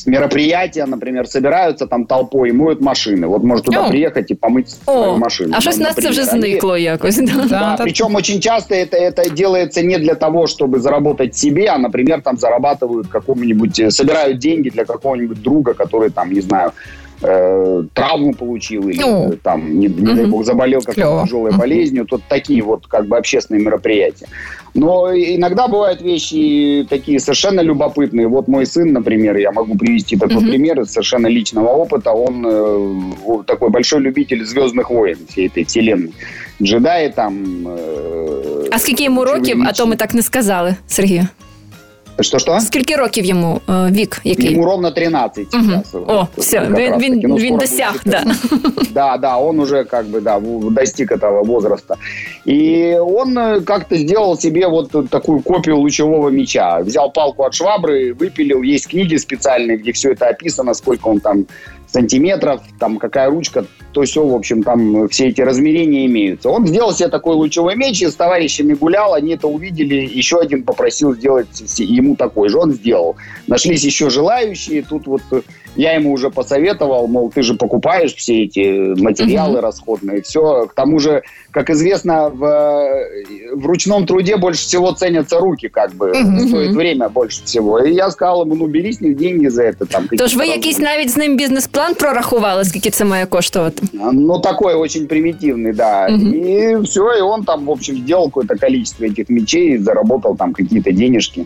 мероприятия, 0.07 0.87
например, 0.87 1.27
собираются 1.27 1.87
там 1.87 2.07
толпой 2.07 2.51
и 2.51 2.53
моют 2.53 2.81
машины. 2.81 3.27
Вот 3.27 3.43
может 3.43 3.65
туда 3.65 3.87
О. 3.87 3.89
приехать 3.89 4.31
и 4.31 4.35
помыть 4.35 4.77
О. 4.87 4.93
свою 4.93 5.17
машину. 5.17 5.55
А 5.57 5.61
щось 5.61 5.79
нас 5.79 5.95
це 5.95 6.11
вже 6.11 6.25
зникло 6.25 6.77
якось. 6.77 7.17
Да, 7.17 7.33
да, 7.49 7.77
да, 7.79 7.85
причем 7.85 8.15
очень 8.15 8.41
часто 8.41 8.75
это, 8.75 8.97
это 8.97 9.31
делается 9.31 9.83
не 9.83 9.99
для 9.99 10.15
того, 10.15 10.47
чтобы 10.47 10.79
заработать 10.79 11.37
себе, 11.37 11.67
а, 11.69 11.79
например, 11.79 12.23
там 12.23 12.37
зарабатывают 12.37 13.07
какому-нибудь, 13.09 13.81
э, 13.81 13.91
собирают 13.91 14.39
деньги 14.39 14.71
для 14.71 14.85
какого-нибудь 14.85 15.43
друга, 15.43 15.75
который 15.75 16.11
там, 16.11 16.33
не 16.33 16.41
знаю, 16.41 16.73
э, 17.22 17.84
травму 17.94 18.34
получил 18.34 18.90
или 18.90 19.02
ну, 19.02 19.38
там, 19.44 19.80
не, 19.80 19.88
не 19.88 20.10
угу. 20.10 20.16
дай 20.16 20.26
бог, 20.26 20.46
заболел 20.46 20.82
какой-то 20.82 21.24
тяжелой 21.26 21.52
угу. 21.52 21.60
болезнью, 21.60 22.06
то 22.06 22.20
такие 22.28 22.62
вот 22.62 22.88
как 22.88 23.08
бы 23.08 23.18
общественные 23.18 23.64
мероприятия. 23.64 24.28
Но 24.74 25.12
иногда 25.14 25.68
бывают 25.68 26.02
вещи 26.02 26.86
такие 26.90 27.20
совершенно 27.20 27.62
любопытные. 27.62 28.28
Вот 28.28 28.48
мой 28.48 28.66
сын, 28.66 28.94
например, 28.94 29.38
я 29.38 29.52
могу 29.52 29.76
привести 29.76 30.16
такой 30.16 30.38
угу. 30.38 30.46
пример 30.46 30.80
из 30.82 30.92
совершенно 30.92 31.28
личного 31.28 31.70
опыта. 31.70 32.12
Он 32.12 32.46
э, 32.48 33.44
такой 33.46 33.70
большой 33.70 34.02
любитель 34.02 34.46
«Звездных 34.46 34.90
войн», 34.90 35.18
всей 35.30 35.48
этой 35.48 35.64
вселенной. 35.64 36.14
Джедаи 36.62 37.10
там... 37.10 37.68
Э, 37.68 38.68
а 38.72 38.80
скільки 38.80 39.04
йому 39.04 39.26
років, 39.26 39.64
а 39.68 39.74
то 39.74 39.88
ми 39.88 39.96
так 39.96 40.14
не 40.14 40.22
сказали, 40.22 40.76
Сергію? 40.88 41.28
Что 42.22 42.40
что? 42.40 42.60
Скільки 42.60 42.96
років 42.96 43.26
йому 43.26 43.62
е, 43.70 43.92
вік? 43.92 44.22
Який? 44.24 44.54
Ему 44.54 44.66
ровно 44.66 44.92
13 44.92 45.52
сейчас. 45.52 45.94
Угу. 45.94 46.04
О, 46.08 46.28
все, 46.38 46.68
він, 46.78 46.98
він, 46.98 47.22
ну, 47.24 47.36
він 47.36 47.58
досяг, 47.58 48.02
да. 48.06 48.24
Да, 48.92 49.18
да, 49.18 49.38
он 49.38 49.60
уже 49.60 49.84
как 49.84 50.06
бы, 50.06 50.22
да, 50.22 50.40
достиг 50.72 51.12
этого 51.12 51.44
возраста. 51.44 51.96
И 52.48 52.98
он 53.00 53.38
э, 53.38 53.62
как-то 53.62 53.96
сделал 53.96 54.38
себе 54.38 54.68
вот 54.68 55.10
такую 55.10 55.42
копию 55.42 55.78
лучевого 55.78 56.30
меча. 56.30 56.80
Взял 56.80 57.12
палку 57.12 57.44
от 57.44 57.54
швабры, 57.54 58.14
выпилил, 58.14 58.64
есть 58.64 58.88
книги 58.88 59.18
специальные, 59.18 59.78
где 59.78 59.92
все 59.92 60.12
это 60.12 60.28
описано, 60.28 60.74
сколько 60.74 61.10
он 61.10 61.20
там 61.20 61.46
сантиметров, 61.95 62.61
там 62.81 62.99
какая 62.99 63.31
ручка, 63.31 63.65
то 63.93 64.03
все, 64.03 64.27
в 64.27 64.35
общем, 64.35 64.65
там 64.65 65.09
все 65.09 65.29
эти 65.29 65.41
размерения 65.41 66.07
имеются. 66.07 66.51
Он 66.51 66.67
сделал 66.67 66.93
себе 66.93 67.09
такой 67.09 67.37
лучевой 67.37 67.77
меч 67.77 68.03
и 68.03 68.09
с 68.09 68.17
товарищами 68.17 68.75
гулял, 68.75 69.15
они 69.15 69.35
это 69.35 69.47
увидели, 69.47 69.95
еще 69.95 70.41
один 70.41 70.65
попросил 70.65 71.15
сделать 71.15 71.63
ему 71.79 72.17
такой 72.17 72.49
же, 72.49 72.59
он 72.59 72.73
сделал. 72.73 73.15
Нашлись 73.47 73.85
еще 73.85 74.11
желающие, 74.11 74.83
тут 74.83 75.07
вот 75.07 75.23
я 75.76 75.94
ему 75.94 76.12
уже 76.12 76.30
посоветовал, 76.30 77.08
мол, 77.08 77.32
ты 77.32 77.42
же 77.42 77.54
покупаешь 77.54 78.16
все 78.16 78.44
эти 78.44 79.00
материалы 79.00 79.60
uh-huh. 79.60 79.62
расходные, 79.62 80.22
все. 80.22 80.66
К 80.66 80.74
тому 80.74 81.00
же, 81.00 81.24
как 81.52 81.70
известно, 81.70 82.30
в, 82.30 82.40
в 83.54 83.66
ручном 83.66 84.06
труде 84.06 84.38
больше 84.38 84.62
всего 84.62 84.92
ценятся 84.92 85.40
руки, 85.40 85.68
как 85.70 85.94
бы, 85.94 86.10
uh-huh. 86.10 86.48
стоит 86.48 86.76
время 86.76 87.10
больше 87.10 87.44
всего. 87.46 87.80
И 87.80 87.94
я 87.94 88.10
сказал 88.12 88.42
ему, 88.42 88.56
ну, 88.56 88.68
бери 88.68 88.92
с 88.92 89.02
них 89.02 89.16
деньги 89.18 89.48
за 89.48 89.64
это. 89.64 89.86
Там, 89.86 90.08
Тож 90.18 90.36
ви 90.36 90.48
якийсь 90.48 90.80
навіть 90.80 91.10
з 91.10 91.18
ним 91.18 91.38
бізнес-план 91.38 91.96
прорахували, 91.96 92.66
скільки 92.66 92.90
це 92.90 93.06
має 93.06 93.26
коштувати? 93.26 93.84
Ну, 94.14 94.40
такой 94.40 94.74
очень 94.74 95.08
примитивный, 95.08 95.74
да. 95.74 96.08
Uh-huh. 96.08 96.34
И 96.34 96.82
все, 96.84 97.18
и 97.18 97.22
он 97.22 97.44
там, 97.44 97.66
в 97.66 97.72
общем, 97.72 97.96
сделал 97.96 98.26
какое-то 98.26 98.56
количество 98.56 99.06
этих 99.06 99.30
мечей, 99.30 99.78
заработал 99.78 100.36
там 100.36 100.54
какие-то 100.54 100.92
денежки. 100.92 101.46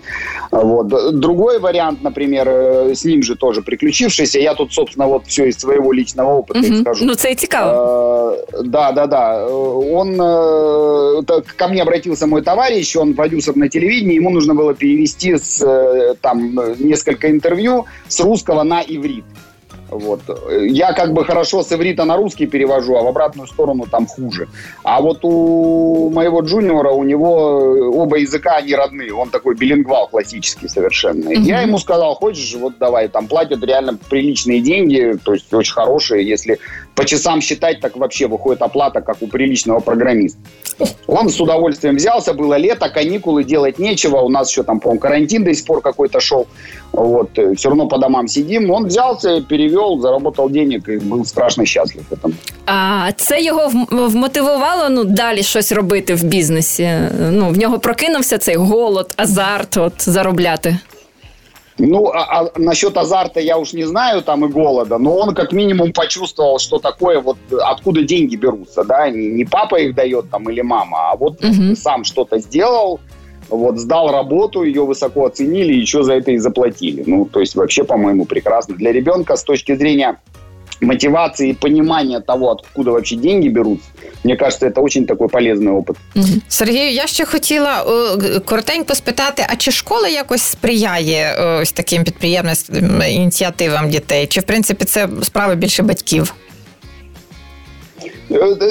Вот. 0.51 1.19
Другой 1.19 1.59
вариант, 1.59 2.03
например, 2.03 2.47
э, 2.49 2.95
с 2.95 3.05
ним 3.05 3.23
же 3.23 3.35
тоже 3.35 3.61
приключившись, 3.61 4.16
случившееся. 4.18 4.38
Я 4.38 4.54
тут, 4.54 4.72
собственно, 4.72 5.06
вот 5.06 5.26
все 5.26 5.46
из 5.46 5.58
своего 5.58 5.92
личного 5.92 6.38
опыта 6.38 6.60
угу. 6.60 6.80
скажу. 6.80 7.04
Ну, 7.04 7.14
це 7.14 7.34
цікаво. 7.34 8.36
Да, 8.64 8.92
да, 8.92 9.06
да. 9.06 9.46
Он 9.46 10.16
ко 11.56 11.68
мне 11.68 11.82
обратился 11.82 12.26
мой 12.26 12.42
товарищ, 12.42 12.96
он 12.96 13.14
продюсер 13.14 13.56
на 13.56 13.68
телевидении, 13.68 14.16
ему 14.16 14.30
нужно 14.30 14.54
было 14.54 14.74
перевести 14.74 15.36
с, 15.36 15.62
э, 15.62 16.14
там 16.20 16.58
несколько 16.78 17.28
интервью 17.28 17.84
с 18.08 18.20
русского 18.20 18.64
на 18.64 18.82
иврит. 18.82 19.24
Вот. 19.90 20.20
Я 20.60 20.92
как 20.92 21.12
бы 21.12 21.24
хорошо 21.24 21.62
с 21.62 21.72
иврита 21.72 22.04
на 22.04 22.16
русский 22.16 22.46
перевожу, 22.46 22.96
а 22.96 23.02
в 23.02 23.06
обратную 23.06 23.46
сторону 23.46 23.86
там 23.90 24.06
хуже. 24.06 24.48
А 24.82 25.00
вот 25.00 25.20
у 25.22 26.10
моего 26.10 26.40
джуниора, 26.40 26.90
у 26.90 27.04
него 27.04 28.00
оба 28.02 28.16
языка, 28.18 28.56
они 28.56 28.74
родные. 28.74 29.14
Он 29.14 29.30
такой 29.30 29.54
билингвал 29.54 30.08
классический 30.08 30.68
совершенно. 30.68 31.28
Mm-hmm. 31.28 31.42
Я 31.42 31.62
ему 31.62 31.78
сказал, 31.78 32.14
хочешь, 32.14 32.54
вот 32.54 32.78
давай, 32.78 33.08
там 33.08 33.26
платят 33.26 33.64
реально 33.64 33.98
приличные 34.10 34.60
деньги, 34.60 35.18
то 35.24 35.32
есть 35.32 35.52
очень 35.52 35.72
хорошие. 35.72 36.28
Если 36.28 36.58
по 36.97 37.05
часам 37.05 37.41
считать, 37.41 37.79
так 37.79 37.97
вообще 37.97 38.27
выходит 38.27 38.61
оплата, 38.61 39.01
как 39.01 39.17
у 39.21 39.27
приличного 39.27 39.79
программиста. 39.79 40.39
Он 41.07 41.29
с 41.29 41.41
удовольствием 41.41 41.95
взялся, 41.95 42.33
было 42.33 42.57
лето, 42.57 42.89
каникулы, 42.89 43.43
делать 43.43 43.79
нечего. 43.79 44.17
У 44.21 44.29
нас 44.29 44.49
еще 44.49 44.63
там, 44.63 44.79
по-моему, 44.79 44.99
карантин 44.99 45.43
до 45.43 45.53
сих 45.53 45.65
пор 45.65 45.81
какой-то 45.81 46.19
шел. 46.19 46.47
Вот, 46.91 47.29
все 47.57 47.69
равно 47.69 47.87
по 47.87 47.97
домам 47.97 48.27
сидим. 48.27 48.71
Он 48.71 48.85
взялся, 48.85 49.41
перевел, 49.41 49.99
заработал 49.99 50.49
денег 50.49 50.89
и 50.89 50.97
был 50.97 51.25
страшно 51.25 51.65
счастлив 51.65 52.03
этому. 52.11 52.33
А 52.65 53.11
це 53.15 53.41
його 53.41 53.71
вмотивувало 53.91 54.89
ну, 54.89 55.03
далі 55.03 55.43
щось 55.43 55.71
робити 55.71 56.15
в 56.15 56.23
бізнесі? 56.23 56.89
Ну, 57.31 57.49
в 57.49 57.57
нього 57.57 57.79
прокинувся 57.79 58.37
цей 58.37 58.55
голод, 58.55 59.13
азарт 59.17 59.77
от, 59.77 59.93
заробляти? 59.97 60.77
Ну, 61.78 62.08
а, 62.08 62.40
а 62.40 62.50
насчет 62.56 62.96
азарта 62.96 63.40
я 63.40 63.56
уж 63.56 63.72
не 63.72 63.84
знаю, 63.84 64.22
там 64.22 64.44
и 64.44 64.48
голода, 64.48 64.98
но 64.98 65.16
он 65.16 65.34
как 65.34 65.52
минимум 65.52 65.92
почувствовал, 65.92 66.58
что 66.58 66.78
такое 66.78 67.20
вот, 67.20 67.38
откуда 67.50 68.02
деньги 68.02 68.36
берутся, 68.36 68.84
да, 68.84 69.08
не, 69.08 69.28
не 69.28 69.44
папа 69.44 69.76
их 69.76 69.94
дает 69.94 70.30
там 70.30 70.50
или 70.50 70.60
мама, 70.60 71.12
а 71.12 71.16
вот 71.16 71.44
угу. 71.44 71.76
сам 71.76 72.04
что-то 72.04 72.38
сделал, 72.38 73.00
вот, 73.48 73.78
сдал 73.78 74.10
работу, 74.10 74.62
ее 74.62 74.84
высоко 74.84 75.26
оценили, 75.26 75.72
еще 75.72 76.02
за 76.02 76.14
это 76.14 76.32
и 76.32 76.38
заплатили. 76.38 77.04
Ну, 77.06 77.24
то 77.24 77.40
есть 77.40 77.54
вообще, 77.54 77.84
по-моему, 77.84 78.26
прекрасно. 78.26 78.74
Для 78.74 78.92
ребенка 78.92 79.36
с 79.36 79.44
точки 79.44 79.74
зрения 79.74 80.18
мотивации 80.81 81.49
и 81.49 81.53
понимания 81.53 82.19
того, 82.19 82.51
откуда 82.51 82.91
вообще 82.91 83.15
деньги 83.15 83.49
берутся, 83.49 83.87
Мені 84.23 84.37
кажется, 84.37 84.71
це 84.71 84.81
дуже 84.81 85.05
такий 85.05 85.27
полезний 85.27 85.73
опит. 85.73 85.95
Сергію, 86.47 86.91
я 86.91 87.07
ще 87.07 87.25
хотіла 87.25 87.85
коротенько 88.45 88.95
спитати: 88.95 89.45
а 89.49 89.55
чи 89.55 89.71
школа 89.71 90.07
якось 90.07 90.41
сприяє 90.41 91.35
ось 91.61 91.71
таким 91.71 92.03
підприємницьким 92.03 93.01
ініціативам 93.09 93.89
дітей? 93.89 94.27
Чи 94.27 94.39
в 94.39 94.43
принципі 94.43 94.85
це 94.85 95.09
справа 95.21 95.55
більше 95.55 95.83
батьків? 95.83 96.33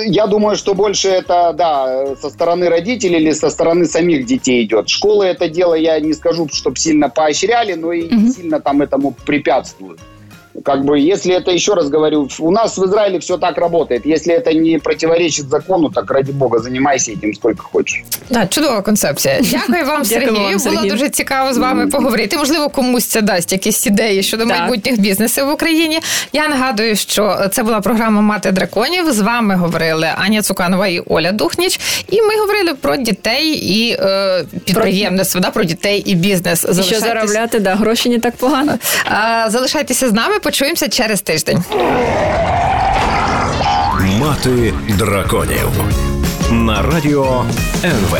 Я 0.07 0.27
думаю, 0.27 0.57
что 0.57 0.75
больше 0.75 1.09
это, 1.09 1.53
да, 1.53 2.17
со 2.17 2.31
стороны 2.31 2.69
родителей 2.69 3.23
или 3.23 3.35
со 3.35 3.51
стороны 3.51 3.87
самих 3.87 4.25
детей 4.27 4.65
идет. 4.65 4.89
Школы 4.89 5.27
это 5.27 5.49
дело, 5.49 5.75
я 5.75 6.01
не 6.01 6.15
скажу, 6.15 6.49
чтобы 6.53 6.77
сильно 6.77 7.09
поощряли, 7.09 7.75
но 7.75 7.93
и 7.93 8.03
угу. 8.03 8.33
сильно 8.33 8.61
там 8.61 8.83
этому 8.83 9.15
препятствуют. 9.25 10.01
как 10.65 10.85
бы, 10.85 10.99
если 11.13 11.35
это, 11.35 11.51
еще 11.51 11.75
раз 11.75 11.89
говорю, 11.89 12.29
у 12.41 12.51
нас 12.51 12.79
в 12.79 12.85
Израиле 12.85 13.19
все 13.19 13.39
так 13.39 13.59
работает. 13.59 14.07
Если 14.07 14.35
это 14.35 14.53
не 14.55 14.79
противоречит 14.79 15.49
закону, 15.49 15.91
так 15.91 16.11
ради 16.11 16.33
бога, 16.33 16.59
занимайся 16.59 17.13
этим 17.13 17.35
сколько 17.35 17.63
хочешь. 17.73 18.03
Так, 18.29 18.49
чудова 18.51 18.83
концепція. 18.83 19.41
Дякую 19.41 19.87
вам, 19.87 20.03
Дякую 20.03 20.05
Сергію. 20.05 20.33
вам, 20.35 20.59
Було 20.59 20.59
Сергій. 20.77 20.91
дуже 20.91 21.09
цікаво 21.09 21.55
з 21.55 21.59
вами 21.59 21.87
поговорити. 21.87 22.37
Можливо, 22.37 22.69
комусь 22.69 23.05
це 23.07 23.21
дасть 23.23 23.53
якісь 23.53 23.87
ідеї 23.87 24.23
щодо 24.23 24.47
Так. 24.47 24.59
майбутніх 24.59 25.01
бізнесів 25.01 25.47
в 25.47 25.53
Україні. 25.53 25.99
Я 26.33 26.49
нагадую, 26.49 26.97
що 26.97 27.37
це 27.53 27.63
була 27.63 27.81
програма 27.81 28.21
Мати 28.21 28.51
драконів. 28.51 29.13
З 29.13 29.21
вами 29.21 29.57
говорили 29.57 30.09
Аня 30.17 30.43
Цуканова 30.43 30.87
і 30.89 31.03
Оля 31.07 31.33
Духніч. 31.33 31.81
І 32.11 32.23
ми 32.23 32.37
говорили 32.41 32.75
про 32.75 32.97
дітей 32.97 33.49
і 33.49 33.97
е, 34.01 34.45
підприємництво, 34.65 35.41
да, 35.41 35.51
про 35.51 35.65
дітей 35.65 36.03
і 36.07 36.15
бізнес. 36.15 36.65
І 36.65 36.67
що 36.67 36.73
Залишайтесь- 36.75 37.01
заробляти, 37.01 37.59
да, 37.59 37.75
гроші 37.75 38.09
не 38.09 38.19
так 38.19 38.37
погано. 38.37 38.79
А, 39.05 39.51
Залишайтеся 39.51 40.09
з 40.09 40.13
нами, 40.13 40.39
почуємося 40.48 40.90
через 40.90 41.22
тиждень. 41.22 41.64
Мати 44.20 44.74
драконів 44.98 45.70
на 46.52 46.82
радіо 46.82 47.46
НВ. 47.84 48.18